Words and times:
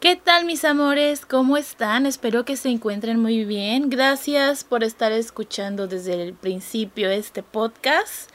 ¿Qué 0.00 0.14
tal 0.14 0.44
mis 0.44 0.64
amores? 0.64 1.26
¿Cómo 1.26 1.56
están? 1.56 2.06
Espero 2.06 2.44
que 2.44 2.56
se 2.56 2.68
encuentren 2.68 3.20
muy 3.20 3.44
bien. 3.44 3.90
Gracias 3.90 4.62
por 4.62 4.84
estar 4.84 5.10
escuchando 5.10 5.88
desde 5.88 6.22
el 6.22 6.34
principio 6.34 7.10
este 7.10 7.42
podcast. 7.42 8.30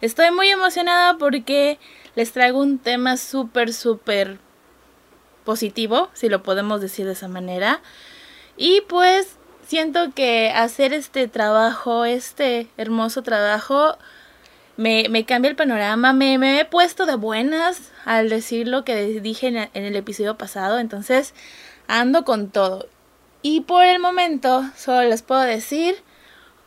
Estoy 0.00 0.30
muy 0.30 0.48
emocionada 0.48 1.18
porque 1.18 1.78
les 2.14 2.32
traigo 2.32 2.60
un 2.60 2.78
tema 2.78 3.18
súper, 3.18 3.74
súper 3.74 4.38
positivo, 5.44 6.08
si 6.14 6.30
lo 6.30 6.42
podemos 6.42 6.80
decir 6.80 7.04
de 7.04 7.12
esa 7.12 7.28
manera. 7.28 7.82
Y 8.56 8.80
pues 8.88 9.36
siento 9.66 10.14
que 10.14 10.50
hacer 10.50 10.94
este 10.94 11.28
trabajo, 11.28 12.06
este 12.06 12.70
hermoso 12.78 13.22
trabajo, 13.22 13.98
me, 14.76 15.08
me 15.08 15.24
cambia 15.24 15.50
el 15.50 15.56
panorama, 15.56 16.12
me, 16.12 16.38
me, 16.38 16.60
he 16.60 16.64
puesto 16.64 17.06
de 17.06 17.16
buenas 17.16 17.90
al 18.04 18.28
decir 18.28 18.68
lo 18.68 18.84
que 18.84 19.20
dije 19.20 19.48
en, 19.48 19.56
en 19.56 19.84
el 19.84 19.96
episodio 19.96 20.36
pasado, 20.38 20.78
entonces 20.78 21.34
ando 21.88 22.24
con 22.24 22.50
todo. 22.50 22.88
Y 23.42 23.62
por 23.62 23.84
el 23.84 23.98
momento 23.98 24.64
solo 24.76 25.02
les 25.08 25.22
puedo 25.22 25.42
decir, 25.42 25.96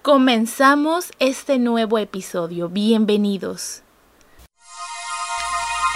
comenzamos 0.01 1.11
este 1.19 1.57
nuevo 1.57 1.97
episodio, 1.97 2.69
bienvenidos. 2.69 3.81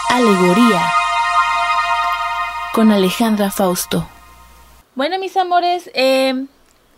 Alegoría 0.09 0.81
con 2.73 2.91
Alejandra 2.91 3.52
Fausto. 3.52 4.07
Bueno 4.95 5.19
mis 5.19 5.38
amores, 5.38 5.91
eh, 5.94 6.45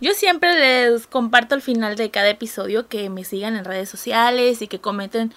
yo 0.02 0.14
siempre 0.16 0.58
les 0.58 1.06
comparto 1.06 1.54
al 1.54 1.62
final 1.62 1.96
de 1.96 2.10
cada 2.10 2.30
episodio 2.30 2.88
que 2.88 3.10
me 3.12 3.24
sigan 3.24 3.56
en 3.56 3.66
redes 3.66 3.88
sociales 3.88 4.62
y 4.64 4.68
que 4.68 4.82
comenten 4.82 5.32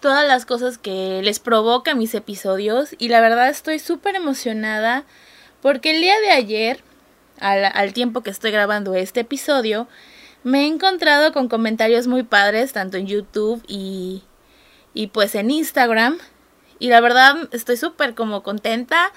todas 0.00 0.26
las 0.26 0.46
cosas 0.46 0.78
que 0.78 1.20
les 1.22 1.38
provoca 1.38 1.94
mis 1.94 2.14
episodios. 2.14 2.96
Y 2.98 3.08
la 3.08 3.20
verdad 3.20 3.50
estoy 3.50 3.78
súper 3.78 4.14
emocionada 4.14 5.04
porque 5.60 5.90
el 5.94 6.00
día 6.00 6.18
de 6.20 6.30
ayer, 6.30 6.82
al, 7.38 7.66
al, 7.66 7.92
tiempo 7.92 8.22
que 8.22 8.30
estoy 8.30 8.50
grabando 8.50 8.94
este 8.94 9.20
episodio, 9.20 9.88
me 10.42 10.62
he 10.62 10.66
encontrado 10.66 11.32
con 11.32 11.48
comentarios 11.48 12.06
muy 12.06 12.22
padres, 12.22 12.72
tanto 12.72 12.96
en 12.96 13.06
YouTube 13.06 13.62
y, 13.68 14.22
y 14.94 15.08
pues 15.08 15.34
en 15.34 15.50
Instagram. 15.50 16.18
Y 16.78 16.88
la 16.88 17.00
verdad 17.00 17.36
estoy 17.52 17.76
súper 17.76 18.14
como 18.14 18.42
contenta 18.42 19.12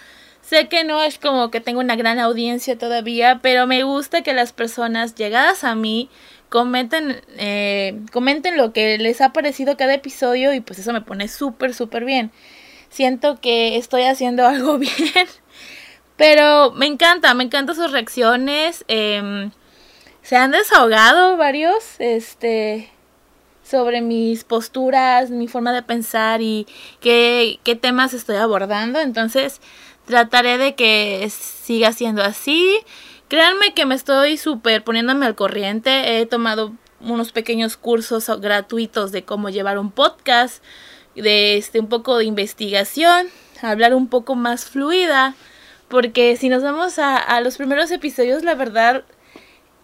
Sé 0.52 0.67
que 0.67 0.83
no 0.83 1.02
es 1.02 1.17
como 1.17 1.49
que 1.49 1.61
tengo 1.61 1.80
una 1.80 1.95
gran 1.95 2.19
audiencia 2.19 2.77
todavía, 2.77 3.39
pero 3.41 3.67
me 3.67 3.83
gusta 3.83 4.21
que 4.21 4.33
las 4.33 4.52
personas 4.52 5.16
llegadas 5.16 5.63
a 5.63 5.75
mí 5.75 6.09
comenten, 6.49 7.21
eh, 7.38 7.97
comenten 8.11 8.58
lo 8.58 8.73
que 8.73 8.97
les 8.97 9.21
ha 9.21 9.31
parecido 9.31 9.77
cada 9.77 9.93
episodio 9.93 10.53
y 10.53 10.59
pues 10.59 10.77
eso 10.77 10.91
me 10.91 10.99
pone 10.99 11.30
súper, 11.30 11.73
súper 11.73 12.03
bien. 12.03 12.31
Siento 12.89 13.39
que 13.39 13.77
estoy 13.77 14.03
haciendo 14.03 14.45
algo 14.45 14.77
bien, 14.77 15.25
pero 16.17 16.73
me 16.73 16.86
encanta, 16.86 17.33
me 17.33 17.45
encantan 17.45 17.77
sus 17.77 17.93
reacciones. 17.93 18.83
Eh, 18.89 19.49
se 20.21 20.36
han 20.36 20.52
desahogado 20.52 21.38
varios, 21.38 21.95
este, 21.99 22.91
sobre 23.63 24.02
mis 24.02 24.43
posturas, 24.43 25.30
mi 25.30 25.47
forma 25.47 25.71
de 25.71 25.81
pensar 25.81 26.41
y 26.41 26.67
qué, 26.99 27.61
qué 27.63 27.77
temas 27.77 28.13
estoy 28.13 28.36
abordando. 28.36 28.99
Entonces, 28.99 29.61
Trataré 30.05 30.57
de 30.57 30.75
que 30.75 31.30
siga 31.30 31.91
siendo 31.94 32.23
así. 32.23 32.80
Créanme 33.27 33.73
que 33.73 33.85
me 33.85 33.95
estoy 33.95 34.38
súper 34.38 34.83
poniéndome 34.83 35.25
al 35.25 35.35
corriente. 35.35 36.19
He 36.19 36.25
tomado 36.25 36.73
unos 36.99 37.31
pequeños 37.31 37.77
cursos 37.77 38.30
gratuitos 38.39 39.11
de 39.11 39.23
cómo 39.23 39.49
llevar 39.49 39.77
un 39.77 39.91
podcast, 39.91 40.63
de 41.16 41.58
este 41.58 41.80
un 41.80 41.88
poco 41.88 42.17
de 42.17 42.25
investigación, 42.25 43.27
hablar 43.61 43.93
un 43.93 44.08
poco 44.08 44.35
más 44.35 44.66
fluida, 44.66 45.35
porque 45.88 46.38
si 46.38 46.49
nos 46.49 46.63
vamos 46.63 46.99
a, 46.99 47.17
a 47.17 47.41
los 47.41 47.58
primeros 47.58 47.91
episodios, 47.91 48.43
la 48.43 48.55
verdad 48.55 49.03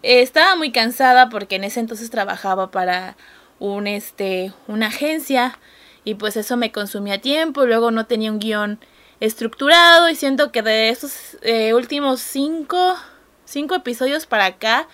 estaba 0.02 0.56
muy 0.56 0.72
cansada 0.72 1.28
porque 1.28 1.56
en 1.56 1.64
ese 1.64 1.80
entonces 1.80 2.10
trabajaba 2.10 2.70
para 2.70 3.16
un 3.58 3.86
este 3.86 4.52
una 4.68 4.86
agencia 4.86 5.58
y 6.04 6.14
pues 6.14 6.36
eso 6.36 6.56
me 6.56 6.72
consumía 6.72 7.20
tiempo, 7.20 7.66
luego 7.66 7.90
no 7.90 8.06
tenía 8.06 8.30
un 8.30 8.38
guion 8.38 8.78
estructurado 9.20 10.08
y 10.08 10.14
siento 10.14 10.52
que 10.52 10.62
de 10.62 10.90
esos 10.90 11.36
eh, 11.42 11.74
últimos 11.74 12.20
cinco, 12.20 12.96
cinco 13.44 13.74
episodios 13.74 14.26
para 14.26 14.46
acá, 14.46 14.88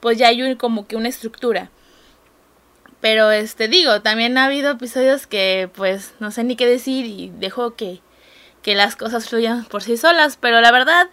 pues 0.00 0.18
ya 0.18 0.28
hay 0.28 0.56
como 0.56 0.86
que 0.86 0.96
una 0.96 1.08
estructura. 1.08 1.70
Pero 3.00 3.30
este 3.30 3.68
digo, 3.68 4.02
también 4.02 4.36
ha 4.36 4.44
habido 4.44 4.72
episodios 4.72 5.26
que 5.26 5.70
pues 5.74 6.12
no 6.20 6.30
sé 6.30 6.44
ni 6.44 6.56
qué 6.56 6.66
decir 6.66 7.06
y 7.06 7.32
dejo 7.38 7.74
que, 7.74 8.00
que 8.62 8.74
las 8.74 8.96
cosas 8.96 9.28
fluyan 9.28 9.64
por 9.64 9.82
sí 9.82 9.96
solas. 9.96 10.36
Pero 10.36 10.60
la 10.60 10.70
verdad, 10.70 11.08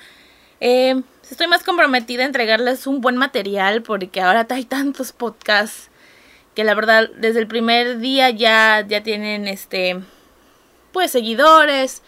eh, 0.60 1.02
estoy 1.30 1.48
más 1.48 1.64
comprometida 1.64 2.24
a 2.24 2.28
entregarles 2.28 2.88
un 2.88 3.00
buen 3.00 3.16
material 3.16 3.84
porque 3.84 4.22
ahora 4.22 4.46
hay 4.50 4.66
tantos 4.66 5.14
podcasts 5.14 5.90
que 6.56 6.64
la 6.64 6.74
verdad 6.74 7.10
desde 7.18 7.40
el 7.40 7.48
primer 7.48 8.00
día 8.00 8.32
ya, 8.32 8.84
ya 8.86 9.04
tienen 9.04 9.48
este 9.48 10.02
pues 10.92 11.12
seguidores, 11.12 12.02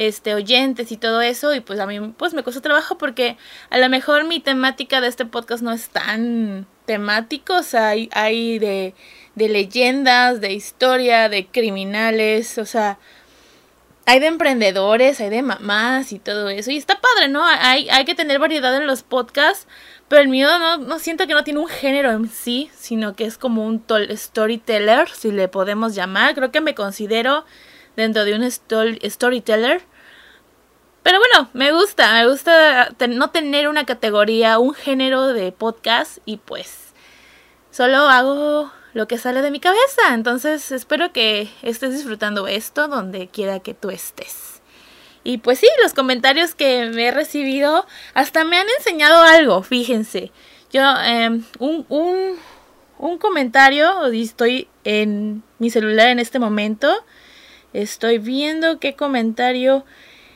este 0.00 0.34
oyentes 0.34 0.90
y 0.92 0.96
todo 0.96 1.20
eso 1.20 1.54
y 1.54 1.60
pues 1.60 1.78
a 1.78 1.86
mí 1.86 2.00
pues 2.16 2.32
me 2.32 2.42
costó 2.42 2.62
trabajo 2.62 2.96
porque 2.96 3.36
a 3.68 3.76
lo 3.76 3.88
mejor 3.90 4.24
mi 4.24 4.40
temática 4.40 5.02
de 5.02 5.08
este 5.08 5.26
podcast 5.26 5.62
no 5.62 5.72
es 5.72 5.90
tan 5.90 6.66
temático, 6.86 7.56
o 7.56 7.62
sea, 7.62 7.88
hay, 7.88 8.08
hay 8.12 8.58
de, 8.58 8.94
de 9.34 9.48
leyendas, 9.48 10.40
de 10.40 10.52
historia, 10.52 11.28
de 11.28 11.46
criminales, 11.46 12.56
o 12.56 12.64
sea, 12.64 12.98
hay 14.06 14.20
de 14.20 14.26
emprendedores, 14.26 15.20
hay 15.20 15.28
de 15.28 15.42
mamás 15.42 16.12
y 16.12 16.18
todo 16.18 16.48
eso. 16.48 16.70
Y 16.70 16.78
está 16.78 17.00
padre, 17.00 17.28
¿no? 17.28 17.44
Hay, 17.44 17.88
hay 17.90 18.04
que 18.04 18.14
tener 18.14 18.38
variedad 18.38 18.74
en 18.74 18.86
los 18.86 19.02
podcasts. 19.02 19.68
Pero 20.08 20.22
el 20.22 20.28
mío 20.28 20.48
no, 20.58 20.78
no 20.78 20.98
siento 20.98 21.28
que 21.28 21.34
no 21.34 21.44
tiene 21.44 21.60
un 21.60 21.68
género 21.68 22.10
en 22.10 22.28
sí, 22.28 22.70
sino 22.76 23.14
que 23.14 23.24
es 23.24 23.38
como 23.38 23.64
un 23.64 23.84
storyteller, 24.16 25.08
si 25.10 25.30
le 25.30 25.46
podemos 25.46 25.94
llamar. 25.94 26.34
Creo 26.34 26.50
que 26.50 26.60
me 26.60 26.74
considero 26.74 27.44
dentro 27.94 28.24
de 28.24 28.34
un 28.34 28.50
storyteller. 28.50 29.82
Pero 31.02 31.18
bueno, 31.18 31.48
me 31.54 31.72
gusta, 31.72 32.12
me 32.12 32.28
gusta 32.28 32.90
no 33.08 33.30
tener 33.30 33.68
una 33.68 33.86
categoría, 33.86 34.58
un 34.58 34.74
género 34.74 35.28
de 35.28 35.50
podcast 35.50 36.18
y 36.26 36.36
pues 36.36 36.92
solo 37.70 38.08
hago 38.08 38.70
lo 38.92 39.08
que 39.08 39.18
sale 39.18 39.40
de 39.40 39.50
mi 39.50 39.60
cabeza. 39.60 40.12
Entonces 40.12 40.72
espero 40.72 41.12
que 41.12 41.48
estés 41.62 41.92
disfrutando 41.92 42.46
esto 42.48 42.88
donde 42.88 43.28
quiera 43.28 43.60
que 43.60 43.72
tú 43.72 43.90
estés. 43.90 44.60
Y 45.24 45.38
pues 45.38 45.58
sí, 45.58 45.68
los 45.82 45.94
comentarios 45.94 46.54
que 46.54 46.86
me 46.86 47.08
he 47.08 47.10
recibido 47.10 47.86
hasta 48.14 48.44
me 48.44 48.56
han 48.56 48.66
enseñado 48.78 49.22
algo, 49.22 49.62
fíjense. 49.62 50.32
Yo, 50.70 50.82
eh, 51.02 51.40
un, 51.58 51.86
un, 51.88 52.38
un 52.98 53.18
comentario, 53.18 54.06
estoy 54.06 54.68
en 54.84 55.42
mi 55.58 55.70
celular 55.70 56.08
en 56.08 56.18
este 56.18 56.38
momento 56.38 57.04
Estoy 57.72 58.18
viendo 58.18 58.80
qué 58.80 58.94
comentario. 58.94 59.84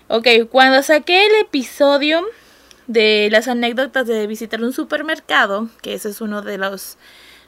Ok, 0.08 0.28
cuando 0.50 0.82
saqué 0.82 1.24
el 1.24 1.34
episodio 1.36 2.26
de 2.86 3.28
las 3.32 3.48
anécdotas 3.48 4.06
de 4.06 4.26
visitar 4.26 4.62
un 4.62 4.74
supermercado, 4.74 5.70
que 5.80 5.94
ese 5.94 6.10
es 6.10 6.20
uno 6.20 6.42
de 6.42 6.58
los 6.58 6.98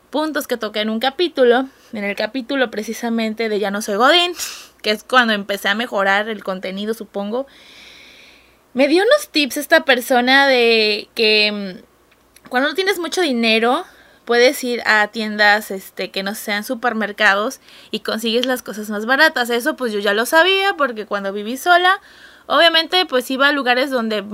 puntos 0.09 0.47
que 0.47 0.57
toqué 0.57 0.81
en 0.81 0.89
un 0.89 0.99
capítulo, 0.99 1.67
en 1.93 2.05
el 2.05 2.17
capítulo 2.17 2.71
precisamente 2.71 3.51
de 3.51 3.59
Ya 3.59 3.71
no 3.71 3.83
soy 3.83 3.97
Godín, 3.97 4.33
que 4.81 4.91
es 4.91 5.05
cuando 5.05 5.35
empecé 5.35 5.69
a 5.69 5.75
mejorar 5.75 6.31
el 6.31 6.43
contenido, 6.43 6.95
supongo. 6.95 7.47
Me 8.73 8.89
dio 8.89 9.03
unos 9.03 9.29
tips 9.29 9.59
esta 9.59 9.85
persona 9.85 10.47
de 10.47 11.11
que 11.15 11.53
mm, 11.83 12.49
cuando 12.49 12.71
no 12.71 12.75
tienes 12.75 12.99
mucho 12.99 13.21
dinero, 13.21 13.85
puedes 14.25 14.65
ir 14.65 14.83
a 14.87 15.09
tiendas 15.09 15.71
este 15.71 16.11
que 16.11 16.23
no 16.23 16.35
sean 16.35 16.65
supermercados 16.65 17.61
y 17.91 18.01
consigues 18.01 18.47
las 18.47 18.63
cosas 18.63 18.89
más 18.89 19.05
baratas. 19.05 19.51
Eso 19.51 19.77
pues 19.77 19.93
yo 19.93 19.99
ya 19.99 20.15
lo 20.15 20.25
sabía 20.25 20.75
porque 20.75 21.05
cuando 21.05 21.35
viví 21.35 21.59
sola, 21.59 22.01
obviamente 22.47 23.07
pues 23.07 23.31
iba 23.31 23.49
a 23.49 23.53
lugares 23.53 23.91
donde 23.91 24.25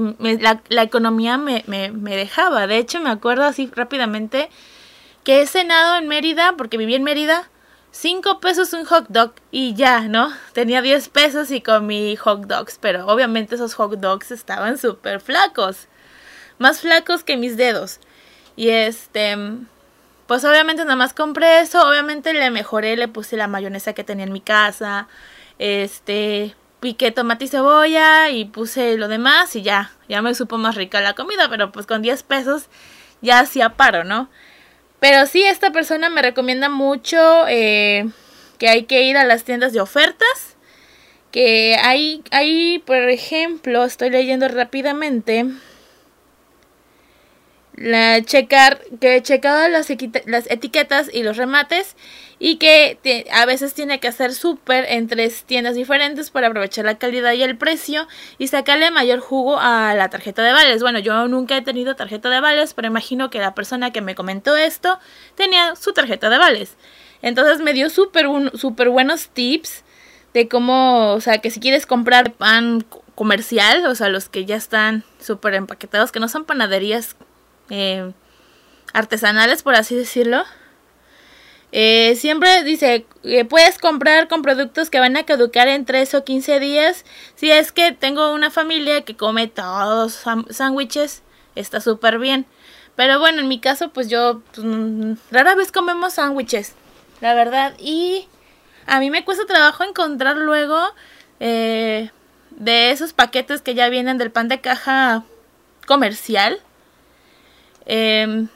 la, 0.68 0.82
economía 0.82 1.38
me, 1.38 1.64
me, 1.66 1.90
me 1.90 2.16
dejaba. 2.16 2.66
De 2.66 2.78
hecho 2.78 3.00
me 3.00 3.10
acuerdo 3.10 3.44
así 3.44 3.70
rápidamente 3.74 4.50
que 5.24 5.42
he 5.42 5.46
cenado 5.46 5.96
en 5.96 6.08
Mérida, 6.08 6.54
porque 6.56 6.76
viví 6.76 6.94
en 6.94 7.04
Mérida, 7.04 7.48
5 7.92 8.40
pesos 8.40 8.72
un 8.72 8.84
hot 8.86 9.06
dog 9.08 9.34
y 9.50 9.74
ya, 9.74 10.00
¿no? 10.08 10.32
Tenía 10.54 10.82
10 10.82 11.08
pesos 11.10 11.50
y 11.50 11.60
comí 11.60 12.16
hot 12.16 12.46
dogs, 12.46 12.78
pero 12.80 13.06
obviamente 13.06 13.54
esos 13.54 13.74
hot 13.74 13.92
dogs 13.92 14.30
estaban 14.30 14.78
súper 14.78 15.20
flacos, 15.20 15.88
más 16.58 16.80
flacos 16.80 17.22
que 17.22 17.36
mis 17.36 17.56
dedos. 17.56 18.00
Y 18.56 18.70
este, 18.70 19.36
pues 20.26 20.44
obviamente 20.44 20.84
nada 20.84 20.96
más 20.96 21.12
compré 21.12 21.60
eso, 21.60 21.86
obviamente 21.86 22.32
le 22.32 22.50
mejoré, 22.50 22.96
le 22.96 23.08
puse 23.08 23.36
la 23.36 23.46
mayonesa 23.46 23.92
que 23.92 24.04
tenía 24.04 24.24
en 24.24 24.32
mi 24.32 24.40
casa, 24.40 25.06
este, 25.58 26.56
piqué 26.82 27.12
tomate 27.12 27.44
y 27.44 27.48
cebolla 27.48 28.28
y 28.30 28.44
puse 28.44 28.96
lo 28.98 29.06
demás 29.06 29.54
y 29.54 29.62
ya, 29.62 29.92
ya 30.08 30.20
me 30.20 30.34
supo 30.34 30.58
más 30.58 30.74
rica 30.74 31.00
la 31.00 31.14
comida, 31.14 31.48
pero 31.48 31.70
pues 31.70 31.86
con 31.86 32.02
10 32.02 32.24
pesos 32.24 32.66
ya 33.20 33.38
hacía 33.38 33.76
paro, 33.76 34.02
¿no? 34.02 34.28
Pero 34.98 35.26
sí, 35.26 35.44
esta 35.44 35.70
persona 35.70 36.10
me 36.10 36.22
recomienda 36.22 36.68
mucho 36.68 37.46
eh, 37.48 38.08
que 38.58 38.68
hay 38.68 38.82
que 38.84 39.04
ir 39.04 39.16
a 39.16 39.24
las 39.24 39.44
tiendas 39.44 39.72
de 39.72 39.80
ofertas, 39.80 40.56
que 41.30 41.76
hay, 41.80 42.22
hay, 42.32 42.80
por 42.80 42.96
ejemplo, 42.96 43.84
estoy 43.84 44.10
leyendo 44.10 44.48
rápidamente 44.48 45.46
la 47.76 48.22
checar 48.22 48.80
que 49.00 49.22
checaba 49.22 49.68
las, 49.68 49.88
las 50.26 50.50
etiquetas 50.50 51.10
y 51.12 51.22
los 51.22 51.36
remates 51.36 51.96
y 52.44 52.56
que 52.56 52.98
a 53.32 53.46
veces 53.46 53.72
tiene 53.72 54.00
que 54.00 54.08
hacer 54.08 54.34
súper 54.34 54.84
en 54.88 55.06
tres 55.06 55.44
tiendas 55.44 55.76
diferentes 55.76 56.30
para 56.30 56.48
aprovechar 56.48 56.84
la 56.84 56.98
calidad 56.98 57.34
y 57.34 57.44
el 57.44 57.56
precio 57.56 58.08
y 58.36 58.48
sacarle 58.48 58.90
mayor 58.90 59.20
jugo 59.20 59.60
a 59.60 59.94
la 59.94 60.10
tarjeta 60.10 60.42
de 60.42 60.50
vales. 60.50 60.82
Bueno, 60.82 60.98
yo 60.98 61.28
nunca 61.28 61.56
he 61.56 61.62
tenido 61.62 61.94
tarjeta 61.94 62.30
de 62.30 62.40
vales, 62.40 62.74
pero 62.74 62.88
imagino 62.88 63.30
que 63.30 63.38
la 63.38 63.54
persona 63.54 63.92
que 63.92 64.00
me 64.00 64.16
comentó 64.16 64.56
esto 64.56 64.98
tenía 65.36 65.76
su 65.76 65.92
tarjeta 65.92 66.30
de 66.30 66.38
vales. 66.38 66.74
Entonces 67.22 67.60
me 67.60 67.74
dio 67.74 67.88
súper 67.90 68.26
super 68.54 68.88
buenos 68.88 69.28
tips 69.28 69.84
de 70.34 70.48
cómo, 70.48 71.12
o 71.12 71.20
sea, 71.20 71.38
que 71.38 71.52
si 71.52 71.60
quieres 71.60 71.86
comprar 71.86 72.32
pan 72.32 72.84
comercial, 73.14 73.86
o 73.86 73.94
sea, 73.94 74.08
los 74.08 74.28
que 74.28 74.46
ya 74.46 74.56
están 74.56 75.04
súper 75.20 75.54
empaquetados, 75.54 76.10
que 76.10 76.18
no 76.18 76.26
son 76.26 76.44
panaderías 76.44 77.14
eh, 77.70 78.10
artesanales, 78.92 79.62
por 79.62 79.76
así 79.76 79.94
decirlo. 79.94 80.42
Eh, 81.72 82.16
siempre 82.16 82.62
dice, 82.64 83.06
que 83.22 83.46
puedes 83.46 83.78
comprar 83.78 84.28
con 84.28 84.42
productos 84.42 84.90
que 84.90 85.00
van 85.00 85.16
a 85.16 85.24
caducar 85.24 85.68
en 85.68 85.86
3 85.86 86.14
o 86.14 86.24
15 86.24 86.60
días. 86.60 87.04
Si 87.34 87.50
es 87.50 87.72
que 87.72 87.92
tengo 87.92 88.32
una 88.34 88.50
familia 88.50 89.02
que 89.02 89.16
come 89.16 89.48
todos 89.48 90.22
sándwiches, 90.50 91.22
está 91.54 91.80
súper 91.80 92.18
bien. 92.18 92.46
Pero 92.94 93.18
bueno, 93.18 93.40
en 93.40 93.48
mi 93.48 93.58
caso, 93.58 93.90
pues 93.90 94.08
yo 94.10 94.42
pues, 94.54 94.66
mm, 94.66 95.14
rara 95.30 95.54
vez 95.54 95.72
comemos 95.72 96.14
sándwiches, 96.14 96.74
la 97.22 97.34
verdad. 97.34 97.74
Y 97.78 98.28
a 98.86 99.00
mí 99.00 99.10
me 99.10 99.24
cuesta 99.24 99.46
trabajo 99.46 99.82
encontrar 99.84 100.36
luego 100.36 100.78
eh, 101.40 102.10
de 102.50 102.90
esos 102.90 103.14
paquetes 103.14 103.62
que 103.62 103.74
ya 103.74 103.88
vienen 103.88 104.18
del 104.18 104.30
pan 104.30 104.48
de 104.48 104.60
caja 104.60 105.24
comercial. 105.86 106.60
Em, 107.86 108.48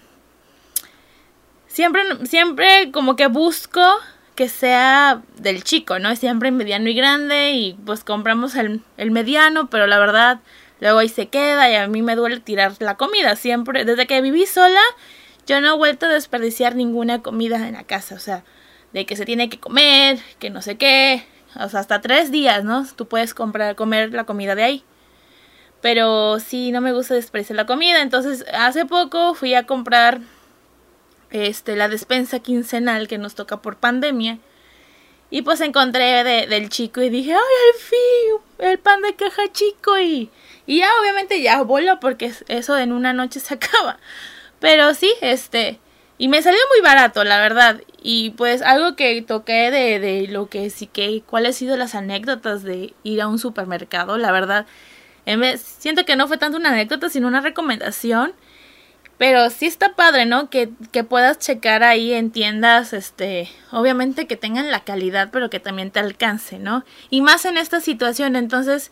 siempre, 1.77 2.03
siempre 2.25 2.91
como 2.91 3.17
que 3.17 3.27
busco 3.27 3.83
que 4.35 4.49
sea 4.49 5.21
del 5.37 5.63
chico, 5.63 5.99
¿no? 5.99 6.17
Siempre 6.17 6.51
mediano 6.51 6.89
y 6.89 6.95
grande 6.95 7.51
y 7.53 7.75
pues 7.85 8.03
compramos 8.03 8.55
el, 8.55 8.81
el, 8.97 9.11
mediano, 9.11 9.69
pero 9.69 9.87
la 9.87 9.99
verdad 9.99 10.41
luego 10.81 11.01
ahí 11.01 11.11
se 11.11 11.29
queda 11.29 11.71
y 11.71 11.75
a 11.75 11.87
mí 11.87 12.01
me 12.01 12.17
duele 12.17 12.41
tirar 12.41 12.73
la 12.79 12.97
comida. 12.97 13.37
Siempre, 13.37 13.85
desde 13.85 14.07
que 14.07 14.23
viví 14.23 14.47
sola, 14.47 14.81
yo 15.47 15.61
no 15.61 15.75
he 15.75 15.77
vuelto 15.77 16.07
a 16.07 16.09
desperdiciar 16.09 16.77
ninguna 16.77 17.21
comida 17.21 17.69
en 17.69 17.75
la 17.75 17.85
casa, 17.85 18.15
o 18.15 18.21
sea, 18.21 18.43
de 18.95 19.05
que 19.05 19.15
se 19.15 19.27
tiene 19.27 19.51
que 19.51 19.61
comer, 19.61 20.19
que 20.39 20.49
no 20.49 20.63
sé 20.63 20.79
qué, 20.79 21.27
o 21.61 21.69
sea, 21.69 21.81
hasta 21.81 22.01
tres 22.01 22.31
días, 22.31 22.65
¿no? 22.65 22.87
Tú 22.97 23.07
puedes 23.07 23.35
comprar, 23.35 23.77
comer 23.77 24.15
la 24.15 24.25
comida 24.25 24.55
de 24.55 24.63
ahí 24.63 24.85
pero 25.83 26.41
sí 26.41 26.73
no 26.73 26.81
me 26.81 26.93
gusta 26.93 27.15
desperdiciar 27.15 27.55
la 27.55 27.67
comida. 27.67 28.03
Entonces, 28.03 28.45
hace 28.53 28.87
poco 28.87 29.35
fui 29.35 29.55
a 29.55 29.67
comprar 29.67 30.21
este 31.37 31.77
la 31.77 31.89
despensa 31.89 32.41
quincenal 32.41 33.09
que 33.09 33.19
nos 33.19 33.35
toca 33.35 33.63
por 33.63 33.77
pandemia. 33.77 34.39
Y 35.29 35.43
pues 35.43 35.61
encontré 35.61 36.25
de, 36.25 36.47
del 36.47 36.69
chico 36.69 37.03
y 37.03 37.11
dije, 37.11 37.33
ay, 37.33 37.39
al 37.39 37.81
fin, 37.81 38.71
el 38.71 38.79
pan 38.79 39.03
de 39.03 39.15
caja 39.17 39.43
chico. 39.53 39.99
Y, 39.99 40.31
y 40.67 40.79
ya 40.79 40.89
obviamente 41.01 41.43
ya 41.43 41.63
vuelo 41.63 41.99
porque 42.01 42.33
eso 42.49 42.79
en 42.79 42.93
una 42.93 43.13
noche 43.13 43.41
se 43.41 43.55
acaba. 43.55 43.99
Pero 44.61 44.95
sí, 44.95 45.13
este, 45.21 45.81
y 46.19 46.29
me 46.29 46.43
salió 46.43 46.61
muy 46.75 46.83
barato, 46.83 47.25
la 47.25 47.41
verdad. 47.41 47.81
Y 48.03 48.31
pues 48.31 48.63
algo 48.63 48.97
que 48.97 49.21
toqué 49.23 49.71
de, 49.71 49.99
de 49.99 50.29
lo 50.29 50.49
que 50.49 50.71
sí 50.71 50.87
que, 50.87 51.23
cuáles 51.27 51.57
han 51.57 51.59
sido 51.59 51.77
las 51.77 51.95
anécdotas 51.95 52.63
de 52.63 52.95
ir 53.03 53.21
a 53.21 53.27
un 53.29 53.39
supermercado, 53.39 54.19
la 54.19 54.33
verdad 54.33 54.67
siento 55.57 56.05
que 56.05 56.17
no 56.17 56.29
fue 56.29 56.39
tanto 56.39 56.57
una 56.59 56.71
anécdota, 56.71 57.09
sino 57.09 57.29
una 57.29 57.41
recomendación. 57.41 58.33
Pero 59.19 59.49
sí 59.49 59.67
está 59.67 59.95
padre, 59.95 60.27
¿no? 60.27 60.51
Que, 60.51 60.71
que, 60.93 61.03
puedas 61.03 61.39
checar 61.39 61.83
ahí 61.83 62.13
en 62.13 62.31
tiendas, 62.31 62.93
este, 62.93 63.49
obviamente 63.73 64.27
que 64.27 64.37
tengan 64.37 64.71
la 64.71 64.85
calidad, 64.85 65.31
pero 65.33 65.49
que 65.49 65.59
también 65.59 65.91
te 65.91 66.01
alcance, 66.01 66.59
¿no? 66.59 66.85
Y 67.09 67.23
más 67.23 67.47
en 67.47 67.57
esta 67.57 67.81
situación. 67.81 68.37
Entonces, 68.37 68.91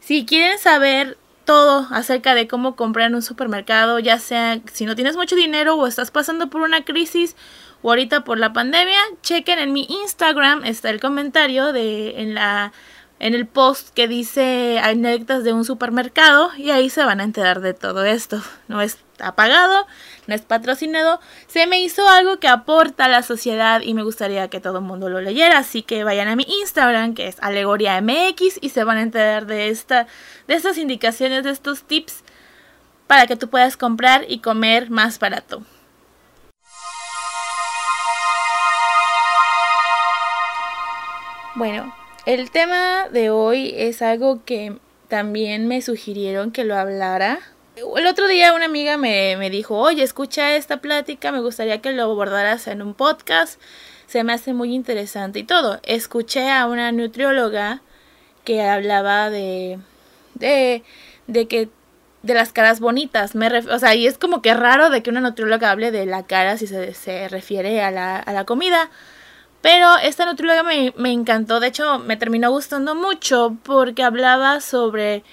si 0.00 0.24
quieren 0.24 0.58
saber 0.58 1.18
todo 1.44 1.88
acerca 1.90 2.34
de 2.34 2.46
cómo 2.46 2.76
comprar 2.76 3.08
en 3.08 3.14
un 3.14 3.22
supermercado, 3.22 3.98
ya 3.98 4.18
sea 4.18 4.60
si 4.70 4.84
no 4.84 4.94
tienes 4.94 5.16
mucho 5.16 5.34
dinero 5.34 5.76
o 5.76 5.86
estás 5.86 6.10
pasando 6.10 6.50
por 6.50 6.60
una 6.60 6.84
crisis 6.84 7.36
o 7.80 7.88
ahorita 7.88 8.22
por 8.22 8.38
la 8.38 8.52
pandemia, 8.52 8.98
chequen 9.22 9.58
en 9.58 9.72
mi 9.72 9.86
Instagram, 9.88 10.64
está 10.64 10.90
el 10.90 11.00
comentario 11.00 11.72
de 11.72 12.20
en 12.20 12.34
la 12.34 12.72
en 13.20 13.34
el 13.34 13.46
post 13.46 13.90
que 13.94 14.08
dice 14.08 14.78
anécdotas 14.78 15.44
de 15.44 15.52
un 15.52 15.64
supermercado 15.64 16.50
y 16.56 16.70
ahí 16.70 16.90
se 16.90 17.04
van 17.04 17.20
a 17.20 17.24
enterar 17.24 17.60
de 17.60 17.74
todo 17.74 18.04
esto. 18.04 18.40
No 18.68 18.80
está 18.80 19.34
pagado, 19.34 19.86
no 20.26 20.34
es 20.34 20.42
patrocinado, 20.42 21.20
se 21.46 21.66
me 21.66 21.80
hizo 21.80 22.08
algo 22.08 22.38
que 22.38 22.48
aporta 22.48 23.06
a 23.06 23.08
la 23.08 23.22
sociedad 23.22 23.80
y 23.82 23.94
me 23.94 24.02
gustaría 24.02 24.48
que 24.48 24.60
todo 24.60 24.78
el 24.78 24.84
mundo 24.84 25.08
lo 25.08 25.20
leyera, 25.20 25.58
así 25.58 25.82
que 25.82 26.04
vayan 26.04 26.28
a 26.28 26.36
mi 26.36 26.44
Instagram 26.60 27.14
que 27.14 27.28
es 27.28 27.36
alegoria 27.40 28.00
mx 28.00 28.58
y 28.60 28.68
se 28.68 28.84
van 28.84 28.98
a 28.98 29.02
enterar 29.02 29.46
de 29.46 29.68
esta 29.68 30.06
de 30.46 30.54
estas 30.54 30.78
indicaciones, 30.78 31.44
de 31.44 31.50
estos 31.50 31.82
tips 31.82 32.22
para 33.08 33.26
que 33.26 33.36
tú 33.36 33.48
puedas 33.48 33.76
comprar 33.76 34.24
y 34.28 34.40
comer 34.40 34.90
más 34.90 35.18
barato. 35.18 35.62
Bueno, 41.54 41.92
el 42.28 42.50
tema 42.50 43.08
de 43.08 43.30
hoy 43.30 43.72
es 43.74 44.02
algo 44.02 44.44
que 44.44 44.76
también 45.08 45.66
me 45.66 45.80
sugirieron 45.80 46.50
que 46.50 46.62
lo 46.62 46.76
hablara. 46.76 47.38
El 47.96 48.06
otro 48.06 48.28
día 48.28 48.52
una 48.52 48.66
amiga 48.66 48.98
me, 48.98 49.38
me 49.38 49.48
dijo, 49.48 49.78
oye, 49.78 50.02
escucha 50.02 50.54
esta 50.54 50.82
plática, 50.82 51.32
me 51.32 51.40
gustaría 51.40 51.80
que 51.80 51.90
lo 51.92 52.02
abordaras 52.02 52.66
en 52.66 52.82
un 52.82 52.92
podcast, 52.92 53.58
se 54.06 54.24
me 54.24 54.34
hace 54.34 54.52
muy 54.52 54.74
interesante 54.74 55.38
y 55.38 55.44
todo. 55.44 55.80
Escuché 55.84 56.50
a 56.50 56.66
una 56.66 56.92
nutrióloga 56.92 57.80
que 58.44 58.62
hablaba 58.62 59.30
de, 59.30 59.78
de, 60.34 60.82
de 61.28 61.48
que 61.48 61.70
de 62.22 62.34
las 62.34 62.52
caras 62.52 62.78
bonitas. 62.78 63.36
Me 63.36 63.48
o 63.48 63.78
sea, 63.78 63.94
y 63.94 64.06
es 64.06 64.18
como 64.18 64.42
que 64.42 64.52
raro 64.52 64.90
de 64.90 65.02
que 65.02 65.08
una 65.08 65.22
nutrióloga 65.22 65.70
hable 65.70 65.90
de 65.90 66.04
la 66.04 66.26
cara 66.26 66.58
si 66.58 66.66
se, 66.66 66.92
se 66.92 67.26
refiere 67.28 67.80
a 67.80 67.90
la, 67.90 68.18
a 68.18 68.32
la 68.34 68.44
comida. 68.44 68.90
Pero 69.60 69.96
esta 69.98 70.24
nutrióloga 70.24 70.62
me, 70.62 70.92
me 70.96 71.12
encantó, 71.12 71.60
de 71.60 71.68
hecho 71.68 71.98
me 71.98 72.16
terminó 72.16 72.50
gustando 72.50 72.94
mucho 72.94 73.56
porque 73.64 74.04
hablaba 74.04 74.60
sobre 74.60 75.24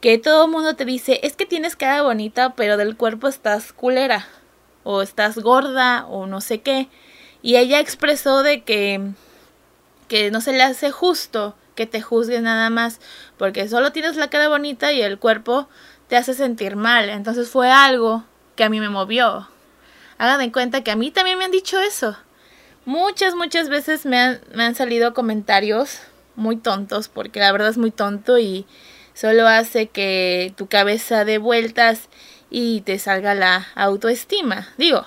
que 0.00 0.18
todo 0.18 0.44
el 0.44 0.50
mundo 0.50 0.76
te 0.76 0.84
dice, 0.84 1.20
es 1.22 1.36
que 1.36 1.46
tienes 1.46 1.76
cara 1.76 2.02
bonita, 2.02 2.54
pero 2.54 2.76
del 2.76 2.96
cuerpo 2.96 3.28
estás 3.28 3.72
culera, 3.72 4.26
o 4.84 5.02
estás 5.02 5.38
gorda, 5.38 6.06
o 6.06 6.26
no 6.26 6.40
sé 6.40 6.60
qué. 6.60 6.88
Y 7.42 7.56
ella 7.56 7.80
expresó 7.80 8.42
de 8.42 8.62
que, 8.62 9.00
que 10.08 10.30
no 10.30 10.40
se 10.40 10.52
le 10.52 10.62
hace 10.62 10.90
justo 10.90 11.54
que 11.74 11.86
te 11.86 12.00
juzgues 12.00 12.42
nada 12.42 12.70
más, 12.70 13.00
porque 13.36 13.68
solo 13.68 13.92
tienes 13.92 14.16
la 14.16 14.30
cara 14.30 14.48
bonita 14.48 14.92
y 14.92 15.02
el 15.02 15.18
cuerpo 15.18 15.68
te 16.08 16.16
hace 16.16 16.34
sentir 16.34 16.76
mal. 16.76 17.08
Entonces 17.08 17.48
fue 17.48 17.70
algo 17.70 18.24
que 18.54 18.64
a 18.64 18.68
mí 18.68 18.80
me 18.80 18.88
movió. 18.88 19.48
Hagan 20.18 20.40
en 20.40 20.50
cuenta 20.50 20.82
que 20.82 20.90
a 20.90 20.96
mí 20.96 21.10
también 21.10 21.38
me 21.38 21.44
han 21.44 21.50
dicho 21.50 21.80
eso. 21.80 22.16
Muchas, 22.86 23.34
muchas 23.34 23.68
veces 23.68 24.06
me 24.06 24.16
han, 24.16 24.40
me 24.54 24.62
han 24.62 24.76
salido 24.76 25.12
comentarios 25.12 25.98
muy 26.36 26.56
tontos, 26.56 27.08
porque 27.08 27.40
la 27.40 27.50
verdad 27.50 27.70
es 27.70 27.78
muy 27.78 27.90
tonto 27.90 28.38
y 28.38 28.64
solo 29.12 29.48
hace 29.48 29.88
que 29.88 30.54
tu 30.56 30.68
cabeza 30.68 31.24
dé 31.24 31.38
vueltas 31.38 32.08
y 32.48 32.82
te 32.82 33.00
salga 33.00 33.34
la 33.34 33.66
autoestima. 33.74 34.68
Digo, 34.78 35.04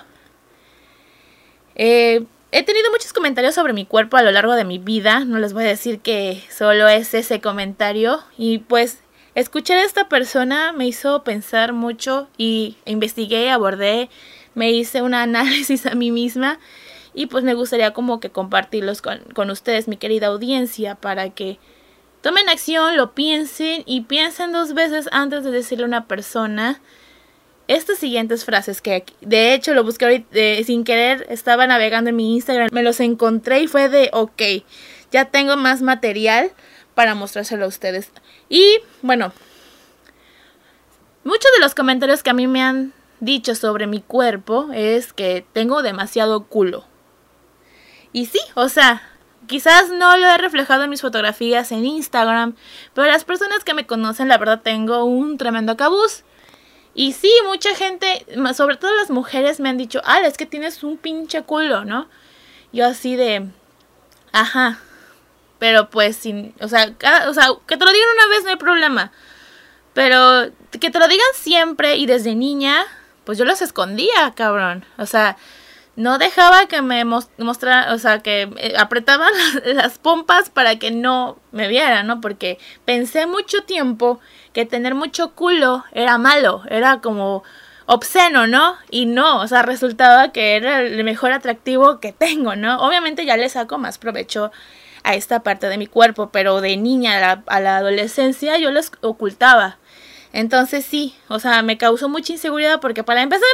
eh, 1.74 2.26
he 2.52 2.62
tenido 2.64 2.90
muchos 2.90 3.14
comentarios 3.14 3.54
sobre 3.54 3.72
mi 3.72 3.86
cuerpo 3.86 4.18
a 4.18 4.22
lo 4.22 4.30
largo 4.30 4.56
de 4.56 4.66
mi 4.66 4.78
vida, 4.78 5.20
no 5.20 5.38
les 5.38 5.54
voy 5.54 5.64
a 5.64 5.68
decir 5.68 6.00
que 6.00 6.42
solo 6.50 6.86
es 6.86 7.14
ese 7.14 7.40
comentario. 7.40 8.22
Y 8.36 8.58
pues 8.58 8.98
escuchar 9.34 9.78
a 9.78 9.84
esta 9.84 10.06
persona 10.06 10.72
me 10.72 10.86
hizo 10.86 11.24
pensar 11.24 11.72
mucho 11.72 12.28
y 12.36 12.76
investigué, 12.84 13.50
abordé, 13.50 14.10
me 14.54 14.70
hice 14.70 15.00
un 15.00 15.14
análisis 15.14 15.86
a 15.86 15.94
mí 15.94 16.10
misma 16.10 16.58
y 17.14 17.26
pues 17.26 17.44
me 17.44 17.54
gustaría 17.54 17.92
como 17.92 18.20
que 18.20 18.30
compartirlos 18.30 19.02
con, 19.02 19.20
con 19.34 19.50
ustedes, 19.50 19.88
mi 19.88 19.96
querida 19.96 20.28
audiencia, 20.28 20.94
para 20.94 21.30
que 21.30 21.58
tomen 22.22 22.48
acción, 22.48 22.96
lo 22.96 23.14
piensen 23.14 23.82
y 23.86 24.02
piensen 24.02 24.52
dos 24.52 24.74
veces 24.74 25.08
antes 25.12 25.44
de 25.44 25.50
decirle 25.50 25.84
a 25.84 25.88
una 25.88 26.06
persona 26.06 26.80
estas 27.68 27.98
siguientes 27.98 28.44
frases 28.44 28.82
que 28.82 29.04
de 29.20 29.54
hecho 29.54 29.74
lo 29.74 29.84
busqué 29.84 30.04
ahorita 30.04 30.64
sin 30.64 30.82
querer, 30.82 31.24
estaba 31.28 31.68
navegando 31.68 32.10
en 32.10 32.16
mi 32.16 32.34
Instagram, 32.34 32.68
me 32.72 32.82
los 32.82 32.98
encontré 32.98 33.60
y 33.60 33.68
fue 33.68 33.88
de 33.88 34.10
ok, 34.12 34.42
ya 35.12 35.26
tengo 35.26 35.56
más 35.56 35.80
material 35.80 36.50
para 36.96 37.14
mostrárselo 37.14 37.64
a 37.64 37.68
ustedes. 37.68 38.10
Y 38.48 38.78
bueno, 39.02 39.32
muchos 41.22 41.50
de 41.56 41.60
los 41.60 41.76
comentarios 41.76 42.24
que 42.24 42.30
a 42.30 42.34
mí 42.34 42.48
me 42.48 42.60
han 42.60 42.92
dicho 43.20 43.54
sobre 43.54 43.86
mi 43.86 44.00
cuerpo 44.00 44.68
es 44.74 45.12
que 45.12 45.46
tengo 45.52 45.82
demasiado 45.82 46.46
culo. 46.46 46.89
Y 48.12 48.26
sí, 48.26 48.40
o 48.54 48.68
sea, 48.68 49.02
quizás 49.46 49.90
no 49.90 50.16
lo 50.16 50.26
he 50.26 50.38
reflejado 50.38 50.84
en 50.84 50.90
mis 50.90 51.00
fotografías 51.00 51.72
en 51.72 51.84
Instagram, 51.84 52.56
pero 52.94 53.08
las 53.08 53.24
personas 53.24 53.64
que 53.64 53.74
me 53.74 53.86
conocen, 53.86 54.28
la 54.28 54.38
verdad, 54.38 54.60
tengo 54.62 55.04
un 55.04 55.38
tremendo 55.38 55.76
cabuz. 55.76 56.24
Y 56.94 57.12
sí, 57.12 57.32
mucha 57.46 57.74
gente, 57.74 58.26
sobre 58.54 58.76
todo 58.76 58.94
las 58.96 59.10
mujeres, 59.10 59.60
me 59.60 59.68
han 59.68 59.78
dicho, 59.78 60.00
ah, 60.04 60.20
es 60.20 60.36
que 60.36 60.46
tienes 60.46 60.82
un 60.82 60.96
pinche 60.96 61.42
culo, 61.42 61.84
¿no? 61.84 62.08
Yo 62.72 62.86
así 62.86 63.16
de, 63.16 63.48
ajá, 64.32 64.80
pero 65.58 65.90
pues, 65.90 66.16
sin, 66.16 66.54
o 66.60 66.68
sea, 66.68 66.94
o 67.28 67.34
sea, 67.34 67.48
que 67.66 67.76
te 67.76 67.84
lo 67.84 67.92
digan 67.92 68.08
una 68.14 68.26
vez 68.34 68.44
no 68.44 68.50
hay 68.50 68.56
problema. 68.56 69.12
Pero 69.92 70.50
que 70.78 70.90
te 70.90 70.98
lo 70.98 71.08
digan 71.08 71.26
siempre 71.34 71.96
y 71.96 72.06
desde 72.06 72.34
niña, 72.34 72.84
pues 73.24 73.38
yo 73.38 73.44
los 73.44 73.60
escondía, 73.60 74.32
cabrón. 74.34 74.84
O 74.98 75.06
sea, 75.06 75.36
no 76.00 76.16
dejaba 76.16 76.64
que 76.66 76.80
me 76.80 77.04
mostrara, 77.04 77.92
o 77.92 77.98
sea, 77.98 78.20
que 78.20 78.50
eh, 78.56 78.72
apretaban 78.78 79.30
las 79.64 79.98
pompas 79.98 80.48
para 80.48 80.78
que 80.78 80.90
no 80.90 81.38
me 81.52 81.68
vieran, 81.68 82.06
¿no? 82.06 82.22
Porque 82.22 82.58
pensé 82.86 83.26
mucho 83.26 83.64
tiempo 83.64 84.18
que 84.54 84.64
tener 84.64 84.94
mucho 84.94 85.34
culo 85.34 85.84
era 85.92 86.16
malo, 86.16 86.62
era 86.70 87.00
como 87.02 87.44
obsceno, 87.84 88.46
¿no? 88.46 88.76
Y 88.90 89.04
no, 89.04 89.40
o 89.40 89.46
sea, 89.46 89.60
resultaba 89.62 90.32
que 90.32 90.56
era 90.56 90.80
el 90.80 91.04
mejor 91.04 91.32
atractivo 91.32 92.00
que 92.00 92.12
tengo, 92.12 92.56
¿no? 92.56 92.78
Obviamente 92.80 93.26
ya 93.26 93.36
le 93.36 93.48
saco 93.50 93.76
más 93.76 93.98
provecho 93.98 94.50
a 95.02 95.14
esta 95.14 95.42
parte 95.42 95.68
de 95.68 95.76
mi 95.76 95.86
cuerpo, 95.86 96.30
pero 96.30 96.62
de 96.62 96.78
niña 96.78 97.42
a 97.46 97.60
la, 97.60 97.76
adolescencia 97.76 98.56
yo 98.56 98.70
los 98.70 98.92
ocultaba. 99.02 99.78
Entonces 100.32 100.84
sí, 100.84 101.14
o 101.28 101.38
sea, 101.40 101.62
me 101.62 101.76
causó 101.76 102.08
mucha 102.08 102.32
inseguridad 102.32 102.80
porque 102.80 103.04
para 103.04 103.20
empezar, 103.20 103.48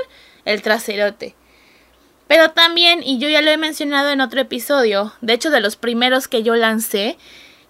el 0.44 0.62
traserote. 0.62 1.34
Pero 2.28 2.50
también, 2.50 3.02
y 3.02 3.18
yo 3.18 3.28
ya 3.28 3.42
lo 3.42 3.50
he 3.50 3.56
mencionado 3.56 4.10
en 4.10 4.20
otro 4.20 4.40
episodio, 4.40 5.12
de 5.20 5.34
hecho 5.34 5.50
de 5.50 5.60
los 5.60 5.76
primeros 5.76 6.26
que 6.26 6.42
yo 6.42 6.56
lancé, 6.56 7.18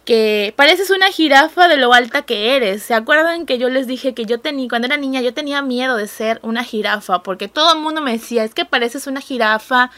que 0.07 0.55
pareces 0.57 0.91
una 0.91 1.11
jirafa 1.11 1.69
de 1.69 1.77
lo 1.77 1.93
alta 1.93 2.23
que 2.23 2.57
eres. 2.57 2.83
¿Se 2.85 2.95
acuerdan 2.95 3.45
que 3.45 3.59
yo 3.59 3.69
les 3.69 3.87
dije 3.89 4.15
que 4.15 4.25
yo 4.25 4.41
tenía, 4.41 4.69
cuando 4.69 4.87
era 4.87 4.97
niña, 4.97 5.21
yo 5.21 5.35
tenía 5.35 5.63
miedo 5.63 5.97
de 5.97 6.07
ser 6.07 6.39
una 6.43 6.65
jirafa? 6.65 7.23
Porque 7.23 7.49
todo 7.49 7.75
el 7.75 7.81
mundo 7.81 8.01
me 8.01 8.13
decía, 8.13 8.45
es 8.45 8.55
que 8.55 8.65
pareces 8.65 9.09
una 9.09 9.21
jirafa, 9.21 9.91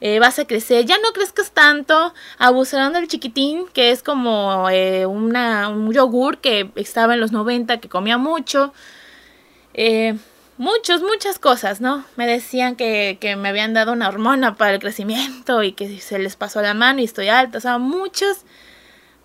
eh, 0.00 0.20
vas 0.20 0.38
a 0.38 0.46
crecer, 0.46 0.86
ya 0.86 0.96
no 0.98 1.12
crezcas 1.12 1.50
tanto, 1.50 2.14
abusaron 2.38 2.92
del 2.92 3.08
chiquitín, 3.08 3.66
que 3.72 3.90
es 3.90 4.02
como 4.02 4.70
eh, 4.70 5.06
una, 5.06 5.68
un 5.68 5.92
yogur 5.92 6.38
que 6.38 6.70
estaba 6.76 7.14
en 7.14 7.20
los 7.20 7.32
90, 7.32 7.78
que 7.80 7.88
comía 7.88 8.18
mucho. 8.18 8.72
Eh, 9.74 10.16
muchos, 10.58 11.02
muchas 11.02 11.38
cosas, 11.38 11.80
¿no? 11.80 12.04
Me 12.16 12.26
decían 12.26 12.76
que, 12.76 13.18
que, 13.20 13.36
me 13.36 13.48
habían 13.48 13.74
dado 13.74 13.92
una 13.92 14.08
hormona 14.08 14.56
para 14.56 14.72
el 14.74 14.80
crecimiento 14.80 15.62
y 15.62 15.72
que 15.72 16.00
se 16.00 16.18
les 16.18 16.36
pasó 16.36 16.62
la 16.62 16.74
mano 16.74 17.00
y 17.00 17.04
estoy 17.04 17.28
alta, 17.28 17.58
o 17.58 17.60
sea, 17.60 17.78
muchos, 17.78 18.44